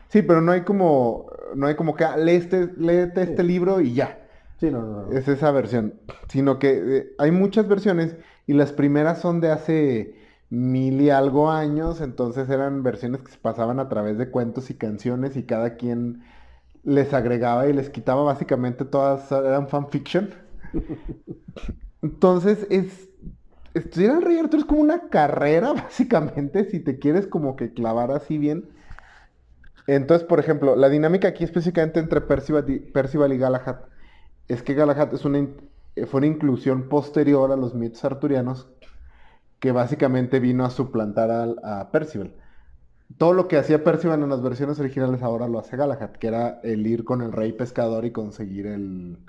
[0.09, 1.27] Sí, pero no hay como...
[1.55, 2.03] No hay como que...
[2.03, 4.19] Ah, lee este, léete este libro y ya.
[4.59, 5.93] Sí, no, no, Es esa versión.
[6.27, 8.15] Sino que eh, hay muchas versiones
[8.47, 10.22] y las primeras son de hace
[10.53, 14.75] mil y algo años, entonces eran versiones que se pasaban a través de cuentos y
[14.75, 16.21] canciones y cada quien
[16.83, 20.29] les agregaba y les quitaba básicamente todas, eran fanfiction.
[22.03, 23.09] Entonces es,
[23.73, 28.11] estudiar al Rey Arturo es como una carrera básicamente, si te quieres como que clavar
[28.11, 28.69] así bien.
[29.87, 33.77] Entonces, por ejemplo, la dinámica aquí específicamente entre Percival y, Percival y Galahad
[34.47, 35.47] es que Galahad es una,
[36.05, 38.69] fue una inclusión posterior a los mitos arturianos
[39.63, 42.33] que básicamente vino a suplantar a, Percival.
[43.17, 46.59] Todo lo que hacía Percival en las versiones originales ahora lo hace Galahad, que era
[46.63, 49.19] el ir con el rey pescador y conseguir el,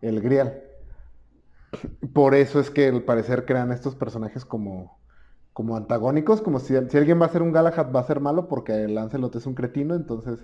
[0.00, 0.62] el grial.
[2.12, 5.00] Por eso es que al parecer crean estos personajes como,
[5.52, 8.46] como antagónicos, como si, si, alguien va a ser un Galahad va a ser malo
[8.46, 10.38] porque Lancelot es un cretino, entonces,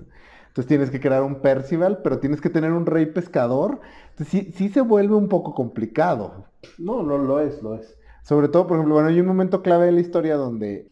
[0.49, 3.79] entonces tienes que crear un Percival, pero tienes que tener un rey pescador.
[4.27, 6.47] Sí, sí se vuelve un poco complicado.
[6.79, 7.97] No, no lo es, lo es.
[8.27, 10.89] Sobre todo, por ejemplo, bueno, hay un momento clave de la historia donde,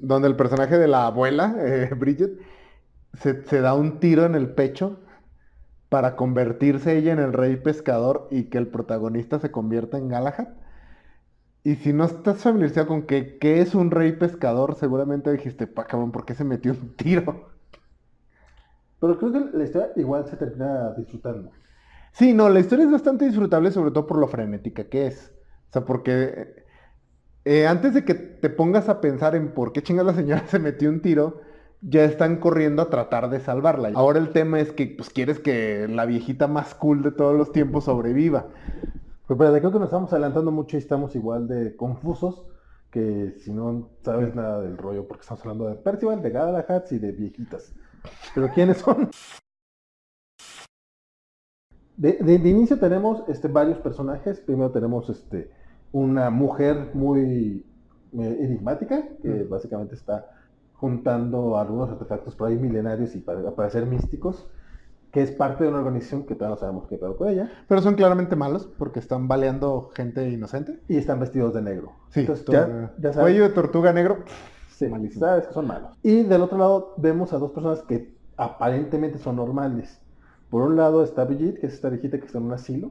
[0.00, 2.38] donde el personaje de la abuela, eh, Bridget,
[3.14, 5.00] se, da un tiro en el pecho
[5.88, 10.46] para convertirse ella en el rey pescador y que el protagonista se convierta en Galahad.
[11.64, 16.12] Y si no estás familiarizado con qué es un rey pescador, seguramente dijiste, pa cabrón,
[16.12, 17.50] ¿por qué se metió un tiro?
[19.00, 21.50] Pero creo que la historia igual se termina disfrutando.
[22.12, 25.32] Sí, no, la historia es bastante disfrutable, sobre todo por lo frenética que es.
[25.68, 26.55] O sea, porque
[27.46, 30.58] eh, antes de que te pongas a pensar en por qué chingas la señora se
[30.58, 31.40] metió un tiro,
[31.80, 33.92] ya están corriendo a tratar de salvarla.
[33.94, 37.52] Ahora el tema es que pues quieres que la viejita más cool de todos los
[37.52, 38.48] tiempos sobreviva.
[39.28, 42.46] Pues pero creo que nos estamos adelantando mucho y estamos igual de confusos
[42.90, 46.98] que si no sabes nada del rollo, porque estamos hablando de Percival, de Galahad y
[46.98, 47.72] de viejitas.
[48.34, 49.10] Pero ¿quiénes son?
[51.96, 54.40] De, inicio tenemos este, varios personajes.
[54.40, 55.50] Primero tenemos este,
[55.96, 57.64] una mujer muy
[58.18, 60.26] eh, enigmática, que básicamente está
[60.74, 64.46] juntando algunos artefactos por ahí milenarios y para, para ser místicos,
[65.10, 67.50] que es parte de una organización que todavía no sabemos qué pedo con ella.
[67.66, 70.80] Pero son claramente malos porque están baleando gente inocente.
[70.86, 71.92] Y están vestidos de negro.
[72.10, 74.18] Sí, Entonces, to- ya, ya sabes, cuello de tortuga negro.
[74.68, 75.24] sí, malísimo.
[75.24, 75.96] sabes que son malos.
[76.02, 79.98] Y del otro lado vemos a dos personas que aparentemente son normales.
[80.50, 82.90] Por un lado está Brigitte, que es esta viejita que está en un asilo,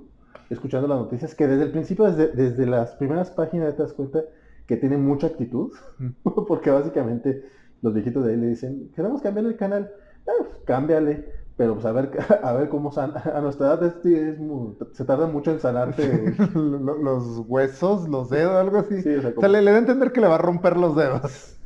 [0.50, 4.24] escuchando las noticias, que desde el principio, desde, desde las primeras páginas te das cuenta
[4.68, 5.72] que tiene mucha actitud,
[6.48, 7.44] porque básicamente
[7.82, 9.92] los viejitos de ahí le dicen, queremos cambiar el canal,
[10.28, 11.26] "Ah, pues, cámbiale,
[11.58, 12.12] pero pues a ver,
[12.44, 16.36] a ver cómo sana, a nuestra edad es muy- se tarda mucho en sanarte.
[16.56, 19.02] Lo- los huesos, los dedos, algo así.
[19.02, 20.40] Sí, o sea, O como- sea, le, le da a entender que le va a
[20.40, 21.58] romper los dedos.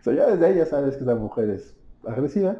[0.00, 1.74] O sea, ya desde ahí ya sabes que esa mujer es
[2.06, 2.56] agresiva.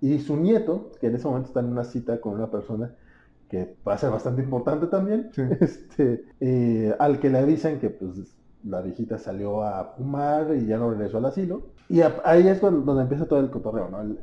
[0.00, 2.94] Y su nieto, que en ese momento está en una cita con una persona
[3.48, 5.42] que va a ser bastante importante también, Sí.
[5.60, 10.76] este, eh, al que le avisan que pues la viejita salió a fumar y ya
[10.78, 11.62] no regresó al asilo.
[11.88, 14.00] Y a- ahí es cuando, donde empieza todo el cotorreo, ¿no?
[14.02, 14.18] El,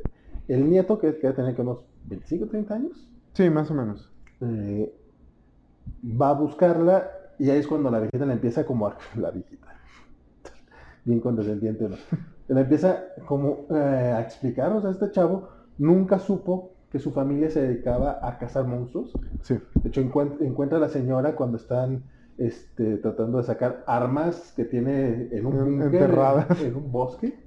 [0.50, 4.12] el nieto, que, que debe tener que unos 25, 30 años, Sí, más o menos.
[4.42, 4.94] eh,
[6.22, 7.10] va a buscarla
[7.40, 8.98] y ahí es cuando la viejita le empieza como a...
[9.16, 9.68] La viejita.
[11.06, 11.96] Bien condescendiente, ¿no?
[12.48, 17.50] Le empieza como eh, a explicar, o sea, este chavo nunca supo que su familia
[17.50, 19.12] se dedicaba a cazar monstruos.
[19.42, 19.56] Sí.
[19.84, 22.04] De hecho, encuent- encuentra a la señora cuando están
[22.38, 26.62] este, tratando de sacar armas que tiene en un En- enterradas.
[26.62, 27.38] en, en un bosque.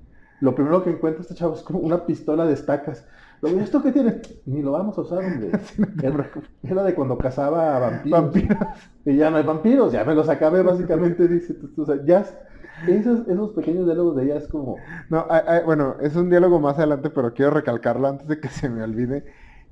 [0.40, 3.06] Lo primero que encuentra este chavo es como una pistola de estacas.
[3.40, 4.20] Lo, ¿Esto qué tiene?
[4.46, 5.50] Ni lo vamos a usar, hombre.
[6.02, 6.30] Era,
[6.62, 8.20] era de cuando cazaba a vampiros.
[8.22, 8.58] Vampiros.
[9.04, 11.54] Y ya no hay vampiros, ya me los acabé básicamente, dice.
[11.76, 12.24] O sea, ya,
[12.86, 14.76] esos, esos pequeños diálogos de ella es como...
[15.10, 15.26] No,
[15.64, 19.24] bueno, es un diálogo más adelante, pero quiero recalcarlo antes de que se me olvide.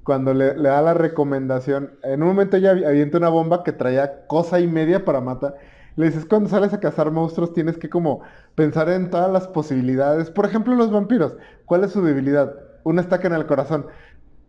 [0.02, 4.26] Cuando le, da la recomendación, en un momento ella avi- avienta una bomba que traía
[4.26, 5.54] cosa y media para matar.
[5.96, 8.20] Le dices, cuando sales a cazar monstruos tienes que como
[8.54, 10.30] pensar en todas las posibilidades.
[10.30, 11.36] Por ejemplo, los vampiros.
[11.64, 12.52] ¿Cuál es su debilidad?
[12.84, 13.86] Una estaca en el corazón.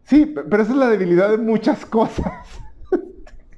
[0.03, 2.33] Sí, pe- pero esa es la debilidad de muchas cosas.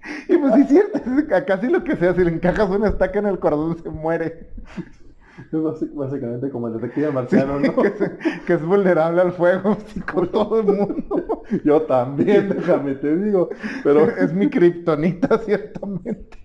[0.29, 0.99] y pues sí, cierto.
[1.45, 4.49] Casi lo que sea, si le encajas una estaca en el corazón se muere.
[5.51, 7.75] Es básicamente como el detective marciano, ¿no?
[7.81, 11.43] que, se- que es vulnerable al fuego, sí, con todo el mundo.
[11.63, 13.49] Yo también, déjame te digo.
[13.83, 16.37] Pero, es mi kriptonita, ciertamente.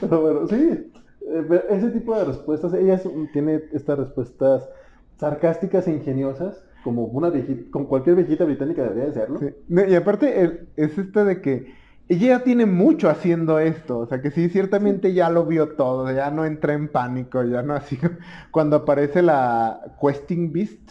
[0.00, 0.90] pero bueno, sí.
[1.20, 3.00] eh, Ese tipo de respuestas, ella
[3.32, 4.68] tiene estas respuestas
[5.16, 9.38] sarcásticas e ingeniosas, como una viejita, con cualquier viejita británica debería de serlo.
[9.38, 9.46] Sí.
[9.68, 11.74] No, Y aparte el- es esta de que
[12.08, 16.10] ella ya tiene mucho haciendo esto, o sea que sí, ciertamente ya lo vio todo,
[16.12, 17.98] ya no entra en pánico, ya no así.
[18.50, 20.90] Cuando aparece la Questing Beast,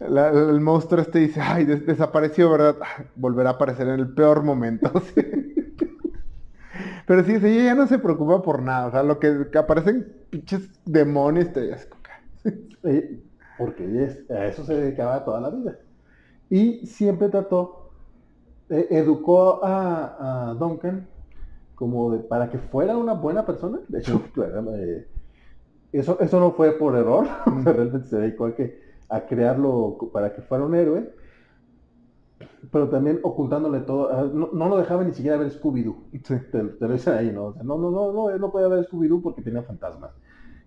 [0.00, 2.76] la- el monstruo este dice, ay, des- desapareció, ¿verdad?
[2.82, 4.90] Ah, Volverá a aparecer en el peor momento.
[5.14, 5.22] sí.
[7.06, 9.58] Pero sí, sí, ella ya no se preocupa por nada, o sea, lo que, que
[9.58, 11.70] aparecen pinches demonios, te
[13.60, 15.78] porque a eso se dedicaba toda la vida.
[16.50, 17.92] Y siempre trató,
[18.70, 21.08] eh, educó a, a Duncan
[21.76, 23.80] como de- para que fuera una buena persona.
[23.88, 24.22] De hecho,
[24.76, 25.08] eh,
[25.92, 27.26] eso, eso no fue por error,
[27.64, 31.10] realmente se dedicó a, que, a crearlo para que fuera un héroe.
[32.72, 35.96] Pero también ocultándole todo, ah, no, no lo dejaba ni siquiera ver Scooby-Doo.
[36.24, 36.34] Sí.
[36.50, 37.46] Te, te lo dicen ahí, ¿no?
[37.46, 40.12] O sea, no, no, no, no, él no podía ver Scooby-Doo porque tenía fantasmas.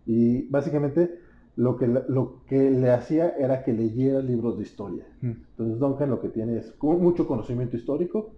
[0.06, 1.20] Y básicamente
[1.56, 5.06] lo que, le- lo que le hacía era que leyera libros de historia.
[5.22, 5.32] Mm.
[5.52, 8.34] Entonces Duncan lo que tiene es mucho conocimiento histórico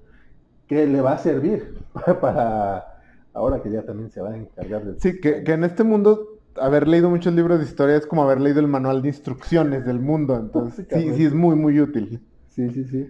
[0.68, 1.74] que le va a servir
[2.22, 2.86] para
[3.34, 5.00] ahora que ya también se va a encargar de...
[5.00, 8.40] Sí, que, que en este mundo haber leído muchos libros de historia es como haber
[8.40, 12.22] leído el manual de instrucciones del mundo, entonces sí, sí es muy, muy útil.
[12.48, 13.08] Sí, sí, sí.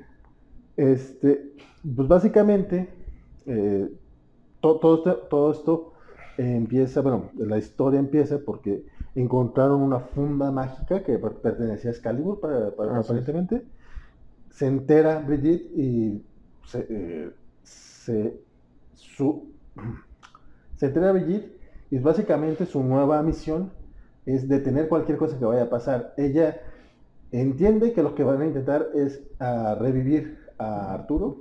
[0.76, 1.54] Este,
[1.96, 2.90] pues básicamente,
[3.46, 3.88] eh,
[4.62, 5.94] to- todo, esto, todo esto
[6.38, 8.84] eh, empieza, bueno, la historia empieza porque
[9.16, 13.08] encontraron una funda mágica que per- pertenecía a Excalibur, para, para- Ah, sí.
[13.08, 13.64] aparentemente.
[14.50, 16.24] Se entera Brigitte y
[16.66, 17.32] se, eh,
[17.64, 18.40] se,
[18.94, 19.52] su,
[20.76, 21.58] se entera Brigitte
[21.92, 23.72] y básicamente su nueva misión
[24.26, 26.14] es detener cualquier cosa que vaya a pasar.
[26.18, 26.60] Ella
[27.32, 31.38] entiende que lo que van a intentar es ah, revivir a Arturo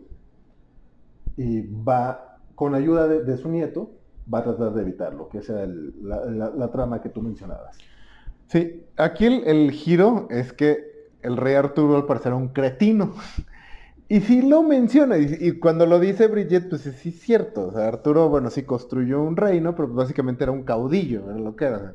[1.37, 3.91] y va, con ayuda de, de su nieto,
[4.33, 7.77] va a tratar de evitarlo, que el- la, trama que tú mencionabas.
[8.47, 13.15] Sí, aquí el, giro es que el rey Arturo al parecer un cretino.
[14.07, 17.69] Y sí lo menciona, y, cuando lo dice Bridget, pues sí es cierto.
[17.69, 21.57] O sea, Arturo, bueno, sí construyó un reino, pero básicamente era un caudillo, era lo
[21.57, 21.79] que era.
[21.79, 21.95] Sea,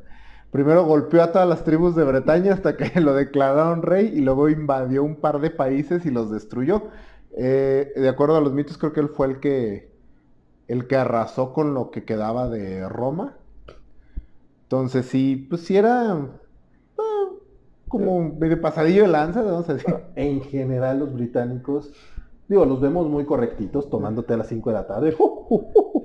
[0.51, 4.49] primero golpeó a todas las tribus de Bretaña hasta que lo declararon rey y luego
[4.49, 6.89] invadió un par de países y los destruyó.
[7.37, 9.91] Eh, de acuerdo a los mitos, creo que él fue el que,
[10.69, 13.35] el que arrasó con lo que quedaba de Roma.
[14.63, 16.29] Entonces sí, pues sí era...
[17.87, 19.93] como medio pasadillo de lanza, vamos a decir.
[20.15, 21.91] En general los británicos,
[22.47, 25.17] digo, los vemos muy correctitos tomándote a las 5 de la tarde.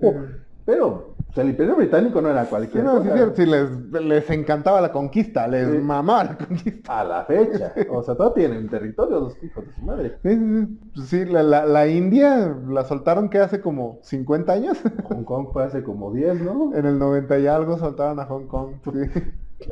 [0.65, 3.33] Pero o sea, el imperio británico no era cualquier No, sí, cosa.
[3.35, 3.71] sí, les,
[4.05, 5.79] les encantaba la conquista, les Sí.
[5.79, 7.01] mamaba la conquista.
[7.01, 7.73] A la fecha.
[7.91, 10.19] O sea, todos tienen territorio los hijos de su madre.
[10.23, 10.79] Sí, sí, sí.
[10.95, 14.79] Pues sí, la, la, la India la soltaron que hace como 50 años.
[15.09, 16.73] Hong Kong fue hace como 10, ¿no?
[16.75, 18.75] En el 90 y algo soltaron a Hong Kong.
[18.85, 19.23] Sí.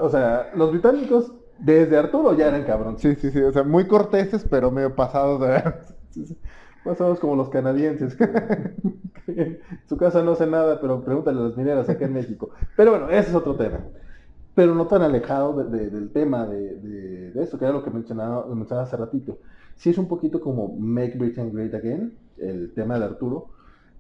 [0.01, 3.01] O sea, los británicos desde Arturo ya eran cabrones.
[3.01, 3.41] sí, sí, sí.
[3.41, 5.63] O sea, muy corteses, pero medio pasados de.
[6.11, 6.37] Sí, sí.
[6.85, 8.17] Más o menos como los canadienses.
[8.17, 8.25] Que,
[9.27, 12.51] en su casa no sé nada, pero pregúntale a las mineras acá en México.
[12.77, 13.79] Pero bueno, ese es otro tema.
[14.55, 18.47] Pero no tan alejado de- de- del tema de, esto, que era lo que mencionaba,
[18.55, 19.39] mencionaba hace ratito.
[19.77, 23.49] Sí es un poquito como Make Britain Great Again, el tema de Arturo,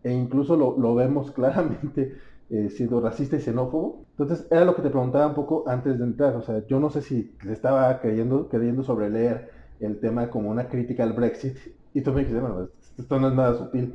[0.02, 2.16] e incluso lo, vemos claramente
[2.50, 4.04] eh, siendo racista y xenófobo.
[4.18, 6.36] Entonces, era lo que te preguntaba un poco antes de entrar.
[6.36, 9.50] O sea, yo no sé si le estaba creyendo, queriendo sobreleer
[9.86, 11.56] el tema como una crítica al Brexit.
[11.94, 12.68] Y tú me dijiste, bueno,
[12.98, 13.94] esto no es nada sutil.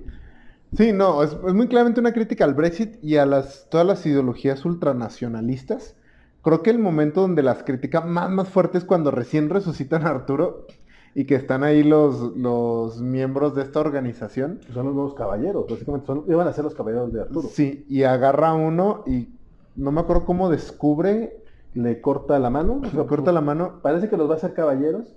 [0.76, 4.06] Sí, no, es, es muy claramente una crítica al Brexit y a las, todas las
[4.06, 5.95] ideologías ultranacionalistas.
[6.41, 10.10] Creo que el momento donde las critica más, más fuerte es cuando recién resucitan a
[10.10, 10.65] Arturo
[11.13, 14.60] y que están ahí los, los miembros de esta organización.
[14.73, 16.06] Son los nuevos caballeros, básicamente.
[16.06, 17.47] Son, iban a ser los caballeros de Arturo.
[17.47, 19.30] Sí, y agarra uno y
[19.76, 22.82] no me acuerdo cómo descubre, Le corta la mano.
[22.82, 23.80] le corta la mano.
[23.82, 25.15] Parece que los va a hacer caballeros.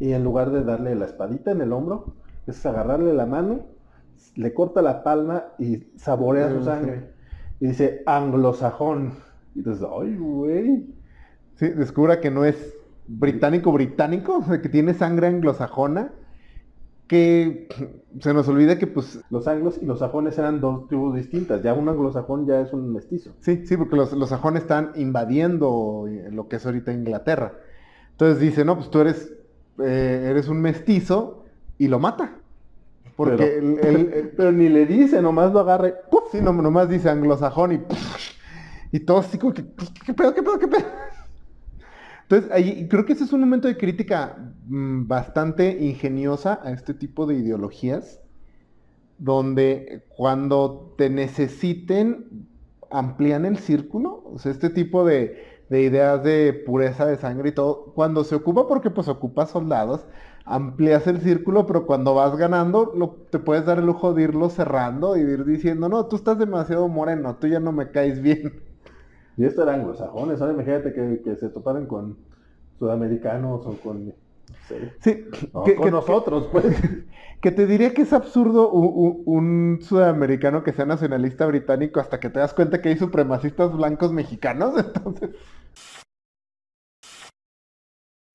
[0.00, 2.14] Y en lugar de darle la espadita en el hombro,
[2.46, 3.66] es agarrarle la mano,
[4.34, 6.64] le corta la palma y saborea su Ujú.
[6.64, 7.10] sangre.
[7.60, 9.12] Y dice, anglosajón.
[9.54, 10.86] Y entonces, ay, güey.
[11.56, 12.74] Sí, descubra que no es
[13.06, 16.12] británico británico, que tiene sangre anglosajona,
[17.08, 17.68] que
[18.20, 21.62] se nos olvida que pues Los anglos y los sajones eran dos tribus distintas.
[21.62, 23.32] Ya un anglosajón ya es un mestizo.
[23.40, 27.52] Sí, sí, porque los, los sajones están invadiendo lo que es ahorita Inglaterra.
[28.12, 29.32] Entonces dice, no, pues tú eres,
[29.82, 31.44] eh, eres un mestizo
[31.78, 32.36] y lo mata.
[33.16, 33.78] Porque
[34.36, 35.88] Pero- ni le dice, nomás lo agarra
[36.32, 37.80] y nomás dice anglosajón y,
[38.96, 40.86] y todo así como que, ¿qué, qué pedo, qué pedo, qué pedo?
[42.22, 44.36] Entonces, ahí creo que ese es un momento de crítica
[44.68, 48.20] mm, bastante ingeniosa a este tipo de ideologías,
[49.18, 52.46] donde cuando te necesiten
[52.90, 57.52] amplían el círculo, o sea, este tipo de, de ideas de pureza de sangre y
[57.52, 60.06] todo, cuando se ocupa porque pues ocupa soldados,
[60.44, 64.50] amplías el círculo, pero cuando vas ganando, lo- te puedes dar el lujo de irlo
[64.50, 68.20] cerrando y de ir diciendo, no, tú estás demasiado moreno, tú ya no me caes
[68.22, 68.62] bien.
[69.36, 72.18] Y esto eran anglosajones, imagínate que, que se toparan con
[72.78, 74.14] sudamericanos o con...
[75.00, 76.64] Sí, no, que- con que- nosotros, pues.
[77.40, 82.20] Que te diría que es absurdo u- u- un, sudamericano que sea nacionalista británico hasta
[82.20, 84.74] que te das cuenta que hay supremacistas blancos mexicanos.
[84.94, 85.30] Entonces,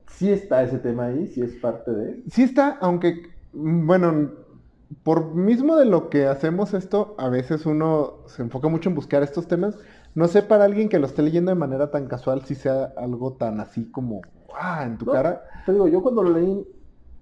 [0.10, 2.24] Sí está ese tema ahí, sí es parte de...
[2.30, 4.32] sí está, aunque, bueno,
[5.04, 9.24] por mismo de lo que hacemos esto, a veces uno se enfoca mucho en buscar
[9.24, 9.78] estos temas.
[10.14, 13.34] No sé para alguien que lo esté leyendo de manera tan casual si sea algo
[13.34, 14.22] tan así como,
[14.58, 15.44] ah, en tu No, cara.
[15.66, 16.66] Te digo, yo cuando lo leí,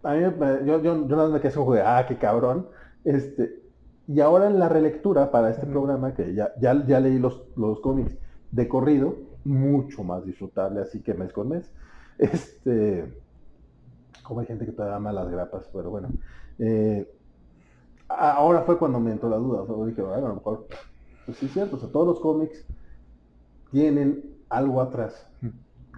[0.03, 2.67] a mí me- yo, yo, yo nada más me quedé como de, ah, qué cabrón.
[3.03, 3.61] Este,
[4.07, 7.79] y ahora en la relectura para este programa, que ya, ya, ya leí los, los
[7.81, 8.17] cómics
[8.51, 11.73] de corrido, mucho más disfrutable, así que mes con mes.
[12.17, 13.11] Este,
[14.23, 16.09] como hay gente que te da malas grapas, pero bueno.
[16.59, 17.07] Eh,
[18.07, 20.67] ahora fue cuando me entró la duda, o sea, dije, bueno, a lo mejor,
[21.25, 22.65] pues sí es cierto, o sea, todos los cómics
[23.71, 25.27] tienen algo atrás,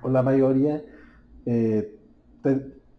[0.01, 0.83] o la mayoría,
[1.45, 1.99] eh,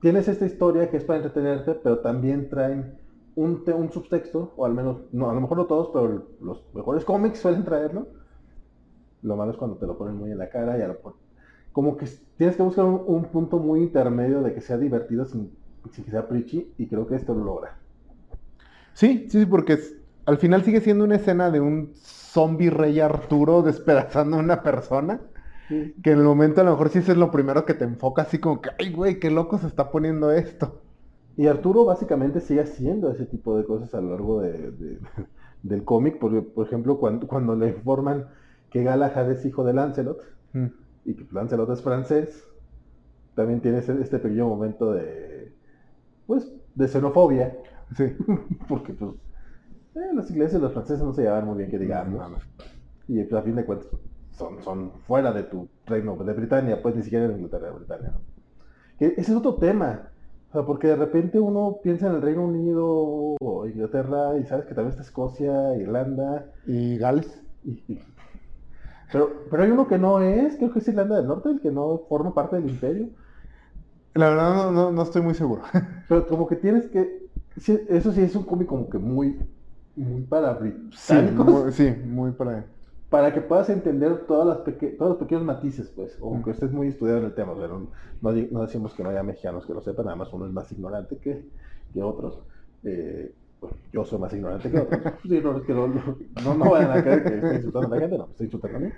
[0.01, 2.99] tienes esta historia que es para entretenerte, pero también traen
[3.35, 6.65] un, te- un subtexto, o al menos, no, a lo mejor no todos, pero los
[6.75, 8.09] mejores cómics suelen traerlo.
[9.21, 10.99] Lo malo es cuando te lo ponen muy en la cara y a lo
[11.73, 12.07] como que
[12.37, 15.59] tienes que buscar un, un punto muy intermedio de que sea divertido sin,
[16.05, 17.79] que sea preachy, y creo que esto lo logra.
[18.95, 19.79] Sí, sí, porque
[20.25, 25.21] al final sigue siendo una escena de un zombie rey Arturo despedazando a una persona.
[25.69, 28.23] Que en el momento a lo mejor sí eso es lo primero que te enfoca,
[28.23, 30.81] así como que, ay, güey, qué loco se está poniendo esto.
[31.37, 34.99] Y Arturo básicamente sigue haciendo ese tipo de cosas a lo largo de- de-
[35.63, 38.27] del cómic, porque, por ejemplo, cuando, cuando le informan
[38.71, 40.19] que Galahad es hijo de Lancelot,
[40.53, 40.67] Mm.
[41.05, 42.45] y que Lancelot es francés,
[43.35, 45.53] también tiene ese- este pequeño momento de,
[46.27, 47.57] pues, de xenofobia,
[47.97, 48.05] Sí.
[48.69, 49.13] porque pues,
[49.97, 52.23] eh, los ingleses y los franceses no se llevaban muy bien, que digamos,
[53.09, 53.89] y pues, a fin de cuentas
[54.37, 58.11] son, son fuera de tu reino de Britania, pues ni siquiera en Inglaterra, Britania.
[58.13, 58.21] ¿no?
[58.99, 60.11] Que ese es otro tema,
[60.51, 64.67] o sea, porque de repente uno piensa en el Reino Unido o Inglaterra y sabes
[64.67, 67.43] que también está Escocia, Irlanda, Y Gales.
[67.65, 68.01] y- y-
[69.13, 71.71] Pero, pero hay uno que no es, creo que es Irlanda del Norte, el que
[71.71, 73.09] no forma parte del imperio.
[74.15, 75.63] La verdad no, no, no estoy muy seguro.
[76.09, 77.29] Pero como que tienes que...
[77.57, 79.39] sí, eso sí es un cómic como que muy...
[79.95, 80.59] Muy para
[80.93, 81.47] Sí, británicos.
[81.47, 82.67] muy, sí, muy para...
[83.09, 86.73] para que puedas entender todas las peque- todos los pequeños matices, pues, o que estés
[86.73, 87.79] muy estudiado en el tema, pero
[88.21, 90.71] no, no decimos que no haya mexicanos que lo sepan, nada más uno es más
[90.73, 91.47] ignorante que,
[91.93, 92.43] que otros.
[92.83, 95.03] Eh, pues, yo soy más ignorante que otros.
[95.23, 97.91] Sí, no, es que no, no, no, no vayan a creer que estoy insultando a
[97.91, 98.93] la gente, no, estoy insultando a mí.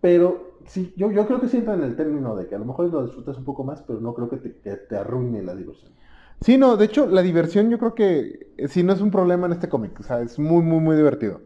[0.00, 2.64] Pero sí, yo, yo creo que sí entra en el término de que a lo
[2.64, 5.54] mejor lo disfrutas un poco más, pero no creo que te, que te arruine la
[5.54, 5.92] diversión.
[6.40, 9.46] Sí, no, de hecho, la diversión yo creo que eh, sí no es un problema
[9.46, 11.42] en este cómic, o sea, es muy, muy, muy divertido.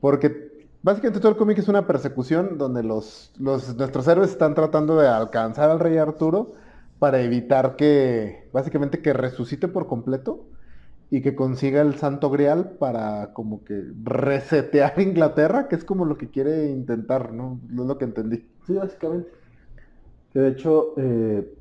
[0.00, 0.45] Porque
[0.86, 5.70] básicamente todo el cómic es una persecución donde los, nuestros héroes están tratando de alcanzar
[5.70, 6.54] al rey Arturo
[6.98, 10.48] para evitar que, básicamente, que resucite por completo
[11.10, 16.18] y que consiga el Santo Grial para como que resetear Inglaterra, que es como lo
[16.18, 17.60] que quiere intentar, ¿no?
[17.70, 18.48] Es lo que entendí.
[18.66, 19.30] Sí, básicamente.
[20.34, 21.52] De hecho eh,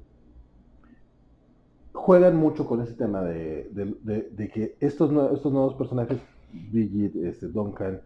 [1.94, 6.20] juegan mucho con ese tema de, de- que estos, estos nuevos personajes,
[6.52, 8.02] Bridget, este, Duncan,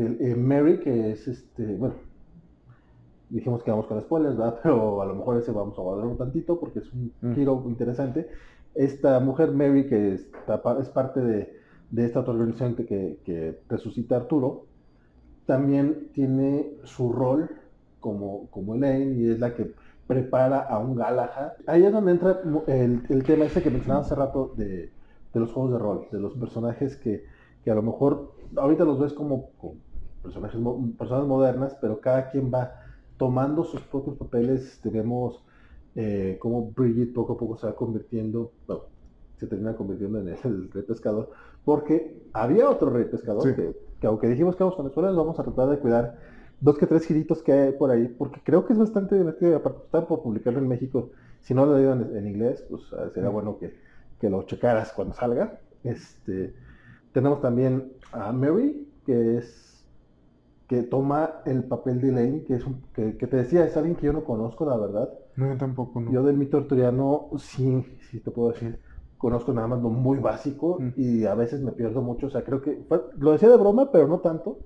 [0.00, 1.94] el, Mary, que es este, bueno,
[3.28, 4.60] dijimos que vamos con spoilers, ¿verdad?
[4.62, 7.34] Pero a lo mejor ese vamos a guardar un tantito porque es un Mm.
[7.34, 8.28] giro interesante.
[8.74, 11.52] Esta mujer, Mary, que está es parte de,
[11.90, 14.66] de esta otra organización que, que, que resucita Arturo,
[15.46, 17.50] también tiene su rol
[18.00, 19.74] como, como Elaine y es la que
[20.06, 21.52] prepara a un Galahad.
[21.66, 24.92] Ahí es donde entra el, el tema ese que mencionaba hace rato de,
[25.32, 27.24] de los juegos de rol, de los personajes que,
[27.64, 29.76] que a lo mejor ahorita los ves como, como
[30.22, 32.72] personajes, mo- personas modernas, pero cada quien va
[33.16, 34.62] tomando sus propios papeles.
[34.64, 35.44] Este, vemos
[35.94, 38.82] eh, cómo Bridget poco a poco se va convirtiendo, no,
[39.36, 41.30] se termina convirtiendo en el, el rey pescador,
[41.64, 43.54] porque había otro rey pescador Sí.
[43.54, 46.18] que, que aunque dijimos que vamos con spoilers, vamos a tratar de cuidar
[46.60, 49.80] dos que tres giritos que hay por ahí, porque creo que es bastante divertido, aparte
[49.84, 51.10] están por publicarlo en México,
[51.40, 52.82] si no lo he leído en, en inglés, pues
[53.14, 53.32] sería Mm.
[53.32, 53.74] bueno que,
[54.20, 55.60] que lo checaras cuando salga.
[55.84, 56.54] Este,
[57.12, 59.67] tenemos también a Mary, que es
[60.68, 63.96] que toma el papel de Elaine, que es un, que, que te decía, es alguien
[63.96, 65.08] que yo no conozco, la verdad.
[65.36, 66.12] No, yo tampoco, no.
[66.12, 68.78] Yo del mito arturiano, sí, sí te puedo decir,
[69.16, 70.88] conozco nada más lo muy básico Mm.
[70.96, 72.26] y a veces me pierdo mucho.
[72.26, 72.84] O sea, creo que,
[73.18, 74.58] lo decía de broma, pero no tanto.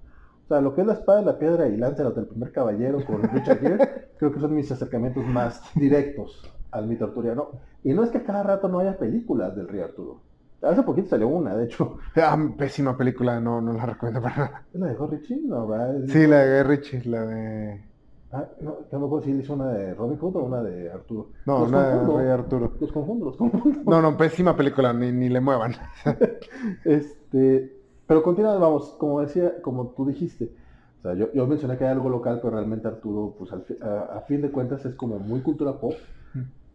[0.44, 3.22] O sea, lo que es la espada, la piedra y Lancelot del primer caballero con
[3.32, 3.88] Richard Gere,
[4.18, 6.42] creo que son mis acercamientos más directos
[6.72, 7.50] al mito arturiano.
[7.84, 10.20] Y no es que cada rato no haya películas del rey Arturo.
[10.62, 11.98] Hace poquito salió una, de hecho.
[12.16, 14.66] Ah, pésima película, no, no la recomiendo para nada.
[14.72, 15.40] ¿Es la de Richie?
[15.44, 15.68] No,
[16.08, 17.84] Sí, la de Guy Ritchie, la de...
[18.32, 20.90] Ah, no, no me acuerdo si él hizo una de Robin Hood o una de
[20.90, 21.32] Arturo.
[21.44, 22.18] No, Los una de.
[22.18, 22.72] Rey Arturo.
[22.80, 23.82] Los confundo, los confundo.
[23.84, 25.74] No, no, pésima película, ni, ni le muevan.
[26.84, 27.72] Este,
[28.06, 30.54] pero continuando, vamos, como decía, como tú dijiste,
[30.98, 33.76] o sea, yo, yo mencioné que hay algo local, pero realmente Arturo, pues al fi-
[33.82, 36.06] a, a fin de cuentas es como muy cultura pop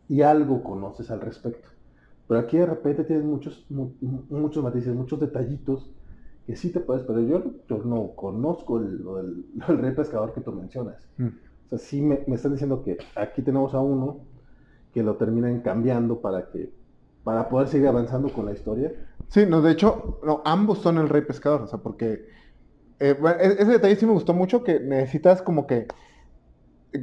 [0.07, 1.69] y algo conoces al respecto.
[2.27, 5.91] Pero aquí de repente tienes muchos, mu- mu- muchos matices, muchos detallitos
[6.45, 7.27] que sí te puedes perder.
[7.27, 11.09] Yo, yo no conozco el, lo del, lo del rey pescador que tú mencionas.
[11.17, 11.27] Mm.
[11.65, 14.27] O sea, sí me, me están diciendo que aquí tenemos a uno
[14.93, 16.73] que lo terminan cambiando para que
[17.23, 18.91] para poder seguir avanzando con la historia.
[19.29, 22.21] Sí, no, de hecho, no, ambos son el rey pescador, o sea, porque
[22.99, 25.87] eh, bueno, e- ese detalle sí me gustó mucho, que necesitas como que,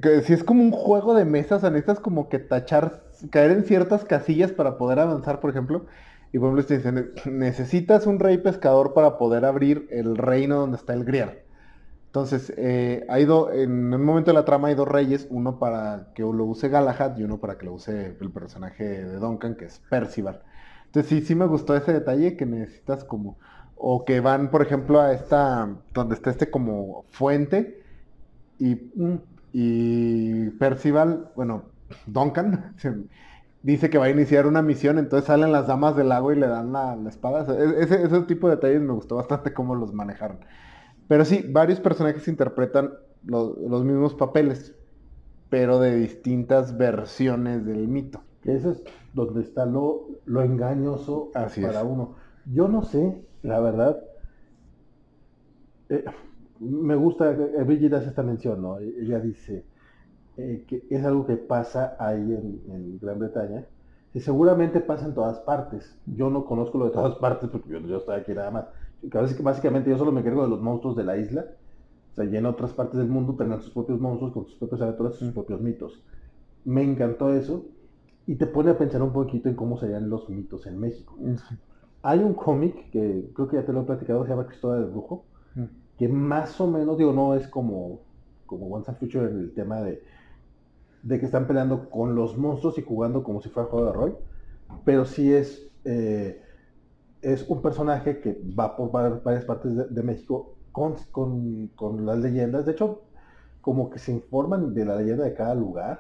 [0.03, 3.51] que si es como un juego de mesas, o sea, necesitas como que tachar, caer
[3.53, 5.87] en ciertas casillas para poder avanzar, por ejemplo,
[6.33, 10.77] y por ejemplo, te dicen, necesitas un rey pescador para poder abrir el reino donde
[10.77, 11.41] está el grial.
[12.07, 16.13] Entonces, eh, hay do- en un momento de la trama hay dos reyes, uno para
[16.15, 19.67] que lo use Galahad y uno para que lo use el personaje de Duncan, que
[19.67, 20.43] es Percival.
[20.87, 23.39] Entonces sí, sí me gustó ese detalle que necesitas como,
[23.75, 27.81] o que van, por ejemplo, a esta, donde está este como fuente,
[28.59, 28.93] y,
[29.53, 31.74] y Percival, bueno,
[32.07, 32.77] Duncan,
[33.63, 36.47] dice que va a iniciar una misión, entonces salen las damas del lago y le
[36.49, 37.47] dan la, la espada.
[37.59, 40.41] E- ese, ese tipo de detalles me gustó bastante cómo los manejaron.
[41.09, 42.93] Pero sí, varios personajes interpretan
[43.25, 44.77] lo- los mismos papeles,
[45.49, 48.25] pero de distintas versiones del mito.
[48.45, 48.83] eso es
[49.13, 51.85] donde está lo, lo engañoso Así para es.
[51.85, 52.17] uno.
[52.45, 54.01] Yo no sé, la verdad.
[55.89, 56.05] eh,
[56.61, 58.79] me gusta que eh, Bridget hace esta mención, ¿no?
[58.79, 59.67] Ella dice
[60.37, 63.65] eh, que es algo que pasa ahí en, en Gran Bretaña.
[64.13, 65.99] Y seguramente pasa en todas partes.
[66.07, 68.65] Yo no conozco lo de todas partes porque yo, yo estoy aquí nada más.
[69.03, 71.47] Que básic- Básicamente yo solo me encargo de los monstruos de la isla.
[72.13, 74.83] O sea, y en otras partes del mundo tendrán sus propios monstruos con sus propias
[74.83, 76.01] aventuras, sus propios mitos.
[76.65, 77.67] Me encantó eso
[78.27, 81.17] y te pone a pensar un poquito en cómo serían los mitos en México.
[82.03, 84.91] Hay un cómic que creo que ya te lo he platicado, se llama Cristóbal del
[84.93, 85.25] Brujo,
[85.99, 88.01] que más o menos, digo, no es como,
[88.47, 90.03] como Once and Future en el tema de,
[91.05, 94.19] de que están peleando con los monstruos y jugando como si fuera juego de rol,
[94.85, 96.43] pero sí es, eh,
[97.21, 102.65] es un personaje que va por varias partes de, México con, con, con, las leyendas.
[102.65, 103.03] De hecho,
[103.61, 105.99] como que se informan de la leyenda de cada lugar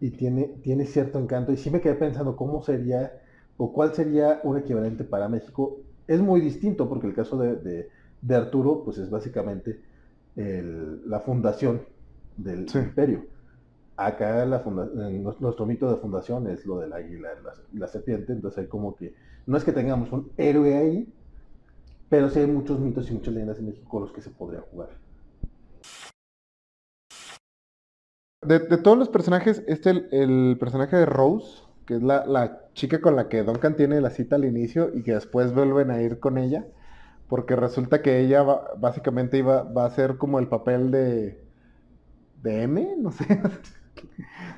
[0.00, 1.52] y tiene, tiene cierto encanto.
[1.52, 3.10] Y sí me quedé pensando cómo sería
[3.56, 5.78] o cuál sería un equivalente para México.
[6.06, 7.88] Es muy distinto porque el caso de,
[8.20, 9.80] de, Arturo, pues es básicamente
[10.36, 11.82] la fundación
[12.36, 13.33] del imperio.
[13.96, 14.62] Acá la
[15.38, 17.28] nuestro mito de fundación es lo del águila
[17.72, 19.14] y la, serpiente, entonces hay como que,
[19.46, 21.12] no es que tengamos un héroe ahí,
[22.08, 24.62] pero sí hay muchos mitos y muchas leyendas en México con los que se podría
[24.62, 24.88] jugar.
[28.42, 33.14] De, todos los personajes, este el, el personaje de Rose, que es la, chica con
[33.14, 36.38] la que Duncan tiene la cita al inicio y que después vuelven a ir con
[36.38, 36.66] ella,
[37.28, 38.42] porque resulta que ella
[38.76, 41.40] básicamente iba, va a ser como el papel de,
[42.42, 43.24] de M, no sé.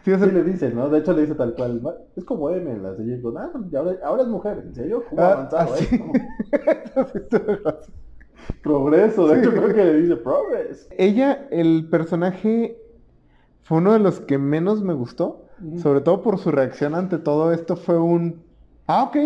[0.05, 0.89] sí, le dice, ¿no?
[0.89, 1.81] De hecho le dice tal cual,
[2.17, 5.05] es como M en las de ah, ahora, ahora, es mujer, ¿en serio?
[5.09, 7.33] ¿Cómo ah, avanzado, ah, eh?
[8.63, 10.89] Progreso, de hecho creo que le dice progress.
[10.97, 12.79] Ella, el personaje,
[13.63, 15.47] fue uno de los que menos me gustó
[15.81, 18.45] sobre todo por su reacción ante todo esto fue un...
[18.87, 19.17] Ah, ok.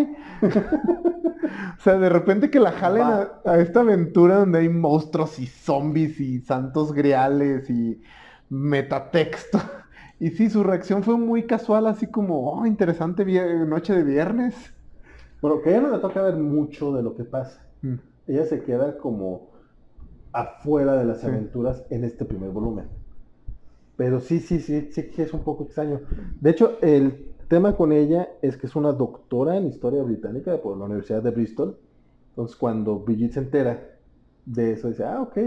[1.78, 6.20] o sea, de repente que la jalen a, esta aventura donde hay monstruos y zombies
[6.20, 8.00] y santos griales y
[8.48, 9.58] metatexto.
[10.20, 13.24] Y sí, su reacción fue muy casual, así como, oh, interesante
[13.66, 14.54] noche de viernes.
[15.40, 17.66] Bueno, que a ella no le toca ver mucho de lo que pasa.
[17.80, 17.94] Mm.
[18.26, 19.48] Ella se queda como
[20.32, 22.84] afuera de las aventuras en este primer volumen.
[23.96, 26.00] Pero sí, sí, sí, sí que es un poco extraño.
[26.38, 30.76] De hecho, el tema con ella es que es una doctora en historia británica por
[30.76, 31.78] la Universidad de Bristol.
[32.28, 33.88] Entonces, cuando Brigitte se entera
[34.44, 35.38] de eso, dice, ah, ok,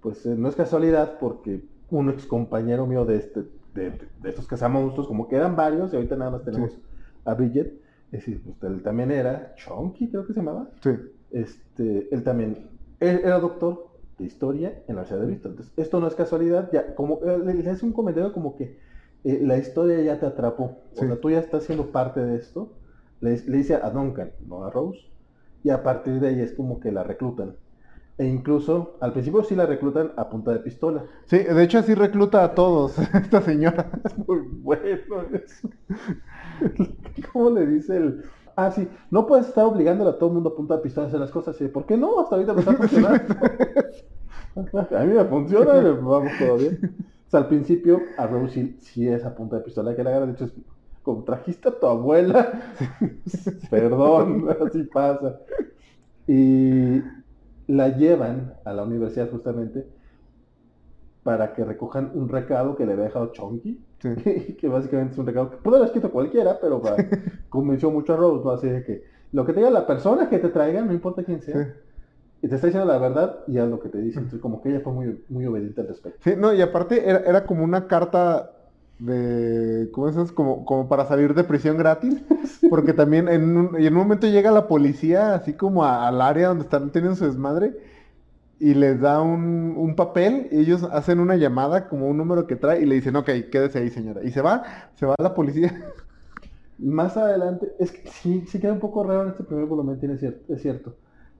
[0.00, 3.90] pues eh, no es casualidad porque un ex compañero mío de, este, de,
[4.22, 6.78] de, estos cazamonstruos, como que eran varios, y ahorita nada más tenemos
[7.24, 7.80] a Bridget,
[8.12, 10.70] es decir, pues, él también era Chonky, creo que se llamaba.
[10.82, 10.90] Sí.
[11.30, 12.68] Este, él también,
[13.00, 15.52] él era doctor, de historia en la Universidad de Bristol.
[15.52, 18.78] Entonces, esto no es casualidad, ya, como eh, le hace un comentario como que
[19.24, 22.72] eh, la historia ya te atrapó, o sea, tú ya estás siendo parte de esto,
[23.20, 25.00] le, dice a Duncan, no a Rose,
[25.62, 27.56] y a partir de ahí es como que la reclutan.
[28.22, 31.04] E incluso, al principio sí la reclutan a punta de pistola.
[31.26, 33.90] Sí, de hecho así recluta a todos, esta señora.
[34.04, 35.68] Es muy bueno eso.
[37.32, 38.22] ¿Cómo le dice el,
[38.54, 41.08] Ah, sí, no puedes estar obligándole a todo el mundo a punta de pistola a
[41.08, 41.56] hacer las cosas.
[41.56, 41.66] ¿sí?
[41.66, 42.20] ¿Por qué no?
[42.20, 43.34] Hasta ahorita me está funcionando.
[44.96, 46.96] a mí me funciona, vamos todo bien.
[47.26, 50.26] O sea, al principio, a Rose sí, es a punta de pistola que la agarra.
[50.26, 50.52] De hecho, es
[51.02, 52.52] como trajiste a tu abuela.
[53.68, 55.40] Perdón, así pasa.
[56.28, 57.00] Y
[57.72, 59.86] la llevan a la universidad justamente
[61.22, 63.82] para que recojan un recado que le había dejado Chonky,
[64.58, 66.82] que básicamente es un recado que pudo haber escrito cualquiera, pero
[67.48, 68.50] convenció mucho a Rose, ¿no?
[68.50, 71.40] Así de que lo que te diga la persona que te traiga, no importa quién
[71.40, 71.74] sea,
[72.42, 74.18] y te está diciendo la verdad y haz lo que te dice.
[74.18, 76.18] Entonces, como que ella fue muy, muy obediente al respecto.
[76.22, 78.50] Sí, no, y aparte era, era como una carta
[79.04, 82.22] de ¿cómo es Como, como para salir de prisión gratis,
[82.70, 86.64] porque también en un, en un momento llega la policía así como al área donde
[86.64, 87.76] están teniendo su desmadre
[88.60, 92.54] y les da un, un, papel, y ellos hacen una llamada como un número que
[92.54, 94.22] trae y le dicen, ok, quédese ahí señora.
[94.22, 94.62] Y se va,
[94.94, 95.84] se va la policía.
[96.78, 100.16] Más adelante, es que sí, sí queda un poco raro en este primer volumen, tiene
[100.16, 100.94] cierto, es cierto.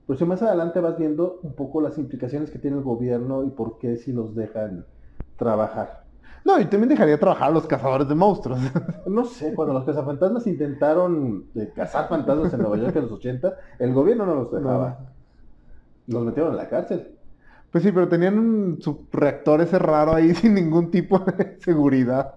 [0.05, 3.49] Pero si más adelante vas viendo un poco las implicaciones que tiene el gobierno y
[3.49, 4.85] por qué si los dejan
[5.37, 6.02] trabajar.
[6.45, 8.59] No, y también dejaría trabajar a los cazadores de monstruos.
[9.07, 13.53] No sé, cuando los cazafantasmas intentaron eh, cazar fantasmas en Nueva York en los 80,
[13.79, 14.99] el gobierno no los dejaba.
[16.07, 17.15] Los metieron en la cárcel.
[17.71, 22.35] Pues sí, pero tenían un subreactor ese raro ahí sin ningún tipo de seguridad.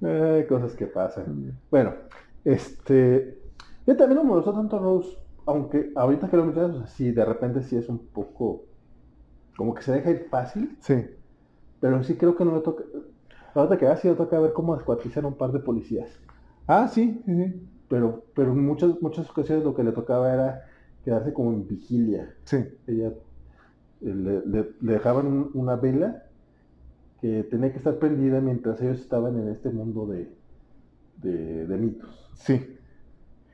[0.00, 1.58] Eh, cosas que pasan.
[1.70, 1.94] Bueno,
[2.44, 3.38] este.
[3.86, 5.16] Yo también no me gustó tanto Rose,
[5.46, 8.64] aunque ahorita que lo mencionas, sí, de repente sí es un poco.
[9.56, 10.76] Como que se deja ir fácil.
[10.80, 11.06] Sí.
[11.80, 12.84] Pero sí creo que no le toca.
[13.54, 16.10] Ahorita que sí le toca ver cómo descuartizar un par de policías.
[16.66, 17.68] Ah, sí, sí, sí.
[17.88, 20.64] Pero, pero en muchas, muchas ocasiones lo que le tocaba era
[21.04, 22.34] quedarse como en vigilia.
[22.44, 22.64] Sí.
[22.86, 23.12] Ella
[24.00, 26.24] eh, le, dejaban una vela
[27.20, 30.28] que tenía que estar prendida mientras ellos estaban en este mundo de,
[31.18, 32.30] de, mitos.
[32.34, 32.78] Sí.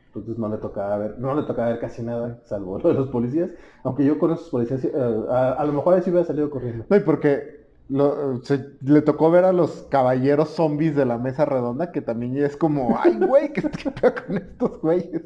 [0.07, 3.09] Entonces no le tocaba ver, no le tocaba ver casi nada, salvo lo de los
[3.09, 3.51] policías.
[3.83, 4.93] Aunque yo con esos policías, eh,
[5.31, 6.85] a, lo mejor ahí sí hubiera salido corriendo.
[6.89, 7.58] No, y porque
[7.89, 12.99] le tocó ver a los caballeros zombies de la mesa redonda, que también es como,
[13.03, 15.23] ay, güey, ¿qué, qué con estos güeyes?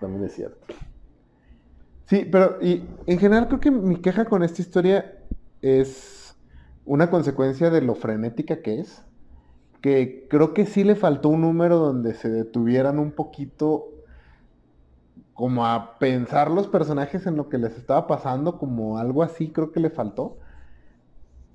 [0.00, 0.74] También es cierto.
[2.06, 5.18] Sí, pero y en general creo que mi queja con esta historia
[5.62, 6.36] es
[6.84, 9.02] una consecuencia de lo frenética que es
[9.82, 13.88] que creo que sí le faltó un número donde se detuvieran un poquito
[15.34, 19.72] como a pensar los personajes en lo que les estaba pasando, como algo así creo
[19.72, 20.38] que le faltó.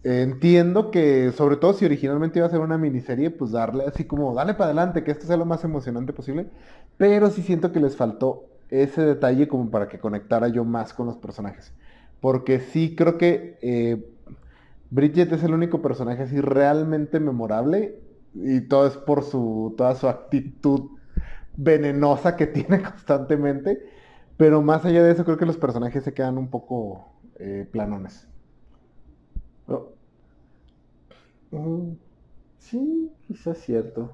[0.04, 4.34] Entiendo que, sobre todo si originalmente iba a ser una miniserie, pues darle así como,
[4.34, 6.50] dale para adelante, que esto sea lo más emocionante posible,
[6.98, 11.08] pero sí siento que les faltó ese detalle como para que conectara yo más con
[11.08, 11.74] los personajes.
[12.22, 14.06] Porque sí creo que eh,
[14.90, 18.00] Bridget es el único personaje así realmente memorable
[18.34, 20.92] y todo es por su, toda su actitud
[21.56, 23.80] venenosa que tiene constantemente.
[24.38, 28.28] Pero más allá de eso, creo que los personajes se quedan un poco eh, planones.
[31.52, 31.94] Mm,
[32.60, 34.12] sí, quizás cierto.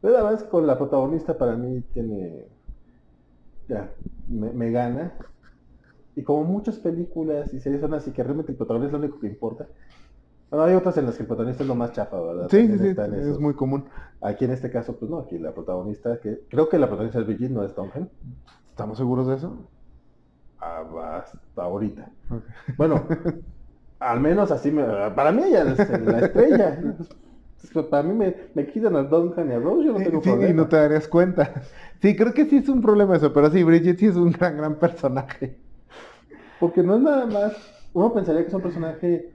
[0.00, 2.46] Pero además con la protagonista para mí tiene...
[3.68, 3.92] Ya,
[4.28, 5.12] me, gana.
[6.16, 9.20] Y como muchas películas y series son así que realmente el protagonista es lo único
[9.20, 9.66] que importa.
[10.50, 12.48] Bueno, hay otras en las que el protagonista es lo más chafa, ¿verdad?
[12.48, 13.84] Sí, sí, sí, es muy común.
[14.22, 17.26] Aquí en este caso, pues no, aquí la protagonista, que creo que la protagonista es
[17.26, 18.08] Brigitte, no es Tongen.
[18.70, 19.68] ¿Estamos seguros de eso?
[20.60, 22.10] Ah, hasta ahorita.
[22.78, 23.06] Bueno,
[24.00, 24.82] al menos así me...
[25.10, 26.80] Para mí ella es la estrella.
[27.90, 30.50] Para mí me, me quitan a Duncan y a Rose, yo no tengo sí, problema.
[30.50, 31.62] y no te darías cuenta.
[32.00, 34.56] Sí, creo que sí es un problema eso, pero sí, Bridget sí es un gran,
[34.56, 35.58] gran personaje.
[36.60, 37.74] Porque no es nada más...
[37.92, 39.32] Uno pensaría que es un personaje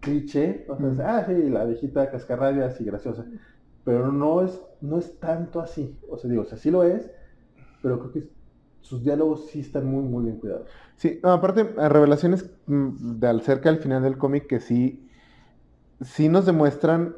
[0.00, 3.24] cliché, o sea, ah, sí, la viejita cascarrabias y graciosa.
[3.84, 5.98] Pero no es, no es tanto así.
[6.08, 7.10] O sea, digo, o sea, sí lo es,
[7.82, 8.39] pero creo que
[8.80, 10.68] sus diálogos sí están muy, muy bien cuidados.
[10.96, 15.08] Sí, aparte, revelaciones mm, de al cerca al final del cómic que sí,
[16.00, 17.14] sí nos demuestran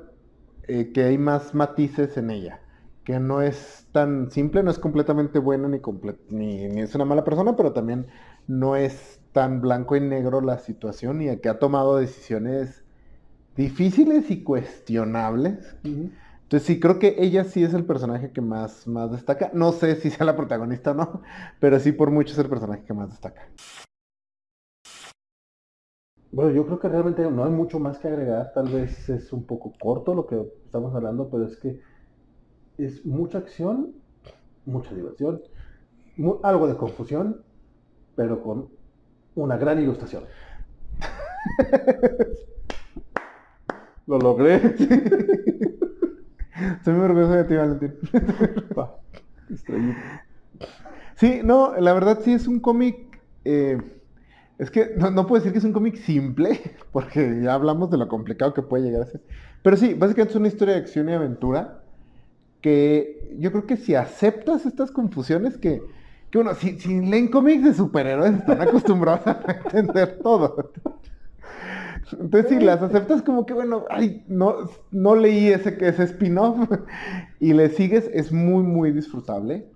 [0.65, 2.61] eh, que hay más matices en ella.
[3.05, 5.81] Que no es tan simple, no es completamente buena ni,
[6.29, 8.07] ni, ni es una mala persona, pero también
[8.47, 12.85] no es tan blanco y negro la situación y que ha tomado decisiones
[13.57, 15.77] difíciles y cuestionables.
[16.53, 19.51] Entonces sí, creo que ella sí es el personaje que más, más destaca.
[19.55, 21.23] No sé si sea la protagonista o no,
[21.61, 23.49] pero sí por mucho es el personaje que más destaca.
[26.31, 28.53] Bueno, yo creo que realmente no hay mucho más que agregar.
[28.53, 31.81] Tal vez es un poco corto lo que estamos hablando, pero es que
[32.77, 33.95] es mucha acción,
[34.67, 35.41] mucha diversión,
[36.43, 37.43] algo de confusión,
[38.15, 38.69] pero con
[39.37, 40.25] una gran ilustración.
[44.07, 44.61] Lo logré.
[46.77, 47.95] Estoy muy orgulloso de ti, Valentín.
[51.17, 53.21] sí, no, la verdad sí es un cómic.
[53.45, 53.79] Eh,
[54.59, 58.09] es que no, puedo decir que es un cómic simple, porque ya hablamos de lo
[58.09, 59.23] complicado que puede llegar a ser.
[59.63, 61.83] Pero sí, básicamente es una historia de acción y aventura
[62.61, 65.83] que yo creo que si aceptas estas confusiones que,
[66.31, 69.41] que uno, si, si leen cómics de superhéroes, están acostumbrados a
[69.73, 70.73] entender todo.
[72.19, 76.69] Entonces, si las aceptas como que, bueno, ay, no, no leí ese, ese spin-off
[77.41, 79.67] y le sigues, es muy, muy disfrutable.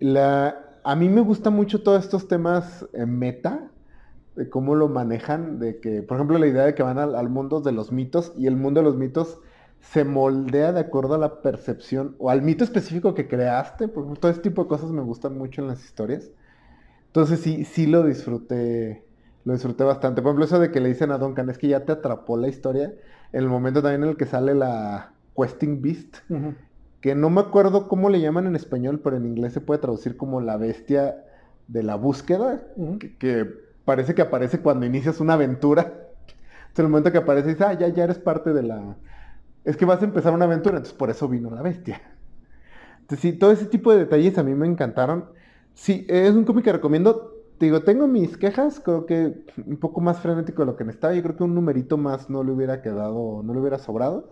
[0.00, 3.70] La, a mí me gusta mucho todos estos temas meta,
[4.36, 7.60] de cómo lo manejan, de que, por ejemplo, la idea de que van al, mundo
[7.60, 9.38] de los mitos y el mundo de los mitos
[9.80, 14.30] se moldea de acuerdo a la percepción o al mito específico que creaste, porque todo
[14.30, 16.30] ese tipo de cosas me gustan mucho en las historias.
[17.06, 19.05] Entonces sí, sí lo disfruté
[19.46, 20.22] lo disfruté bastante.
[20.22, 22.48] Por ejemplo, eso de que le dicen a Duncan, es que ya te atrapó la
[22.48, 22.92] historia.
[23.32, 26.16] En el momento también en el que sale la Questing Beast,
[27.00, 30.16] que no me acuerdo cómo le llaman en español, pero en inglés se puede traducir
[30.16, 31.24] como la bestia
[31.68, 32.60] de la búsqueda,
[33.20, 33.48] que,
[33.84, 35.82] parece que aparece cuando inicias una aventura.
[35.82, 38.96] Entonces, en el momento que aparece, dices, ah, ya, ya eres parte de la...
[39.64, 42.02] Es que vas a empezar una aventura, entonces por eso vino la bestia.
[43.02, 45.26] Entonces, sí, todo ese tipo de detalles a mí me encantaron.
[45.74, 50.20] Sí, es un cómic que recomiendo digo, tengo mis quejas, creo que un poco más
[50.20, 51.14] frenético de lo que necesitaba.
[51.14, 54.30] Yo creo que un numerito más no le hubiera quedado, no le hubiera sobrado.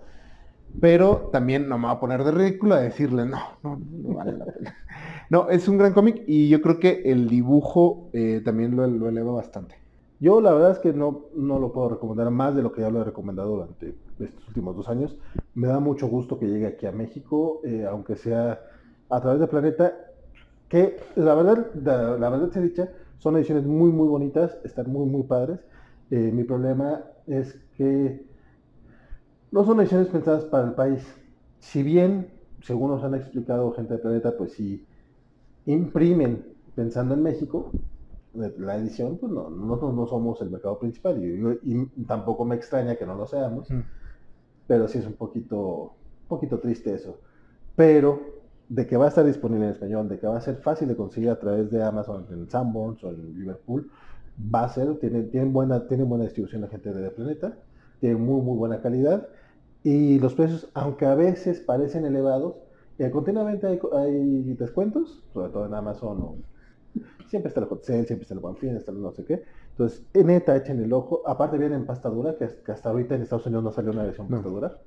[0.80, 4.32] Pero también no me va a poner de ridículo a decirle, no, no, no vale
[4.32, 4.76] la pena.
[5.30, 9.32] No, es un gran cómic y yo creo que el dibujo eh, también lo, eleva
[9.32, 9.74] bastante.
[10.20, 12.90] Yo la verdad es que no, no lo puedo recomendar más de lo que ya
[12.90, 15.16] lo he recomendado durante estos últimos dos años.
[15.54, 18.60] Me da mucho gusto que llegue aquí a México, eh, aunque sea
[19.08, 19.94] a través de Planeta,
[20.68, 21.66] que la verdad,
[22.18, 22.88] la, verdad se dicha,
[23.24, 25.58] son ediciones muy, muy bonitas, están muy, muy padres.
[26.10, 28.22] Eh, mi problema es que
[29.50, 31.02] no son ediciones pensadas para el país.
[31.58, 32.28] Si bien,
[32.60, 34.84] según nos han explicado gente de Planeta, pues si
[35.64, 36.44] imprimen
[36.74, 37.70] pensando en México,
[38.34, 43.06] la edición, pues no, nosotros no somos el mercado principal y, tampoco me extraña que
[43.06, 43.80] no lo seamos, mm.
[44.66, 45.94] pero sí es un poquito,
[46.24, 47.20] un poquito triste eso.
[47.74, 48.33] Pero
[48.76, 50.96] de que va a estar disponible en español, de que va a ser fácil de
[50.96, 53.90] conseguir a través de Amazon en Sanborns o en Liverpool,
[54.54, 57.58] va a ser, tienen, tienen, buena, tienen buena distribución la gente de Planeta,
[58.00, 59.28] tienen muy muy buena calidad
[59.82, 62.56] Y los precios, aunque a veces parecen elevados,
[62.98, 66.38] eh, continuamente hay, hay descuentos, sobre todo en Amazon o
[67.28, 69.42] siempre está el hot sale, siempre está el buen fin, está el no sé qué.
[69.70, 71.22] Entonces, en neta, echen el ojo.
[71.28, 74.04] Aparte viene en pasta dura, que, que hasta ahorita en Estados Unidos no salió una
[74.04, 74.30] versión No.
[74.30, 74.78] pasta dura.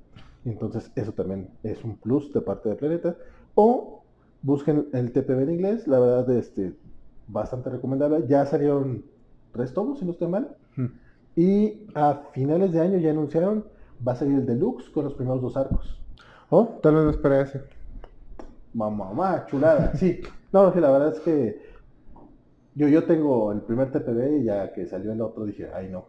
[0.44, 3.16] Entonces, eso también es un plus de parte de Planeta.
[3.54, 4.02] O
[4.42, 6.74] busquen el TPB en inglés, la verdad, este,
[7.26, 8.26] bastante recomendable.
[8.28, 9.04] Ya salieron
[9.52, 10.56] tres tomos, si no estoy mal.
[10.76, 10.86] Mm.
[11.36, 13.64] Y a finales de año ya anunciaron,
[14.06, 16.00] va a salir el deluxe con los primeros dos arcos.
[16.50, 17.62] Oh, tal vez no esperé ese.
[18.74, 19.94] Mamá, mamá, chulada.
[19.96, 20.20] Sí,
[20.52, 21.62] no, sí, la verdad es que
[22.74, 26.06] yo, yo tengo el primer TPB y ya que salió el otro dije, ay no,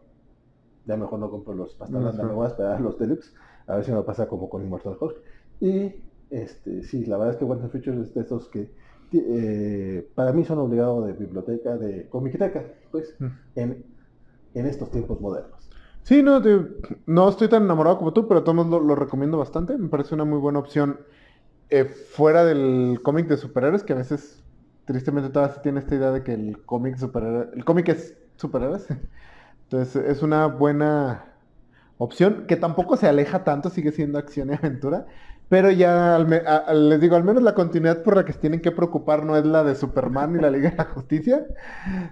[0.85, 2.35] ya mejor no compro los pastas, No, me sí.
[2.35, 3.33] voy a esperar los deluxe,
[3.67, 5.15] a ver si me pasa como con Immortal Hulk.
[5.61, 5.93] Y
[6.29, 8.71] este, sí, la verdad es que Wanted Features es de estos que
[9.11, 13.27] eh, para mí son obligados de biblioteca, de comiquiteca, pues, Mm.
[13.55, 13.85] en,
[14.53, 15.69] en estos tiempos modernos.
[16.03, 16.65] Sí, no, te-
[17.05, 19.77] no estoy tan enamorado como tú, pero todos lo, lo recomiendo bastante.
[19.77, 20.99] Me parece una muy buena opción
[21.69, 24.45] eh, fuera del cómic de superhéroes, que a veces,
[24.85, 28.87] tristemente, todavía se tiene esta idea de que el cómic superhéroe, el cómic es superhéroes.
[29.69, 31.35] Entonces, es una buena
[31.97, 35.07] opción que tampoco se aleja tanto, sigue siendo acción y aventura.
[35.49, 38.33] Pero ya, al me- a- a- les digo, al menos la continuidad por la que
[38.33, 41.45] se tienen que preocupar no es la de Superman ni la Liga de la Justicia.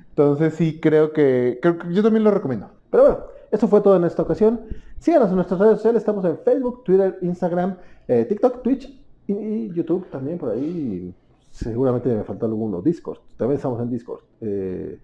[0.10, 2.70] Entonces, sí, creo que, creo que yo también lo recomiendo.
[2.90, 3.20] Pero bueno,
[3.52, 4.62] esto fue todo en esta ocasión.
[4.98, 7.78] Síganos en nuestras redes sociales, estamos en Facebook, Twitter, Instagram,
[8.08, 8.90] eh, TikTok, Twitch
[9.28, 11.14] y, y YouTube también por ahí.
[11.52, 12.82] Seguramente me faltó alguno.
[12.82, 14.22] Discord, también estamos en Discord.
[14.42, 15.00] Eh,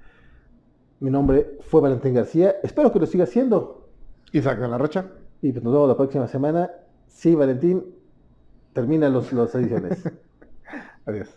[1.02, 3.88] mi nombre fue Valentín García, espero que lo siga siendo.
[4.32, 5.06] Isaac de la Rocha.
[5.42, 6.72] Y pues nos vemos la próxima semana.
[7.08, 7.84] Sí, Valentín,
[8.74, 10.04] termina los, las ediciones.
[11.06, 11.30] Adiós.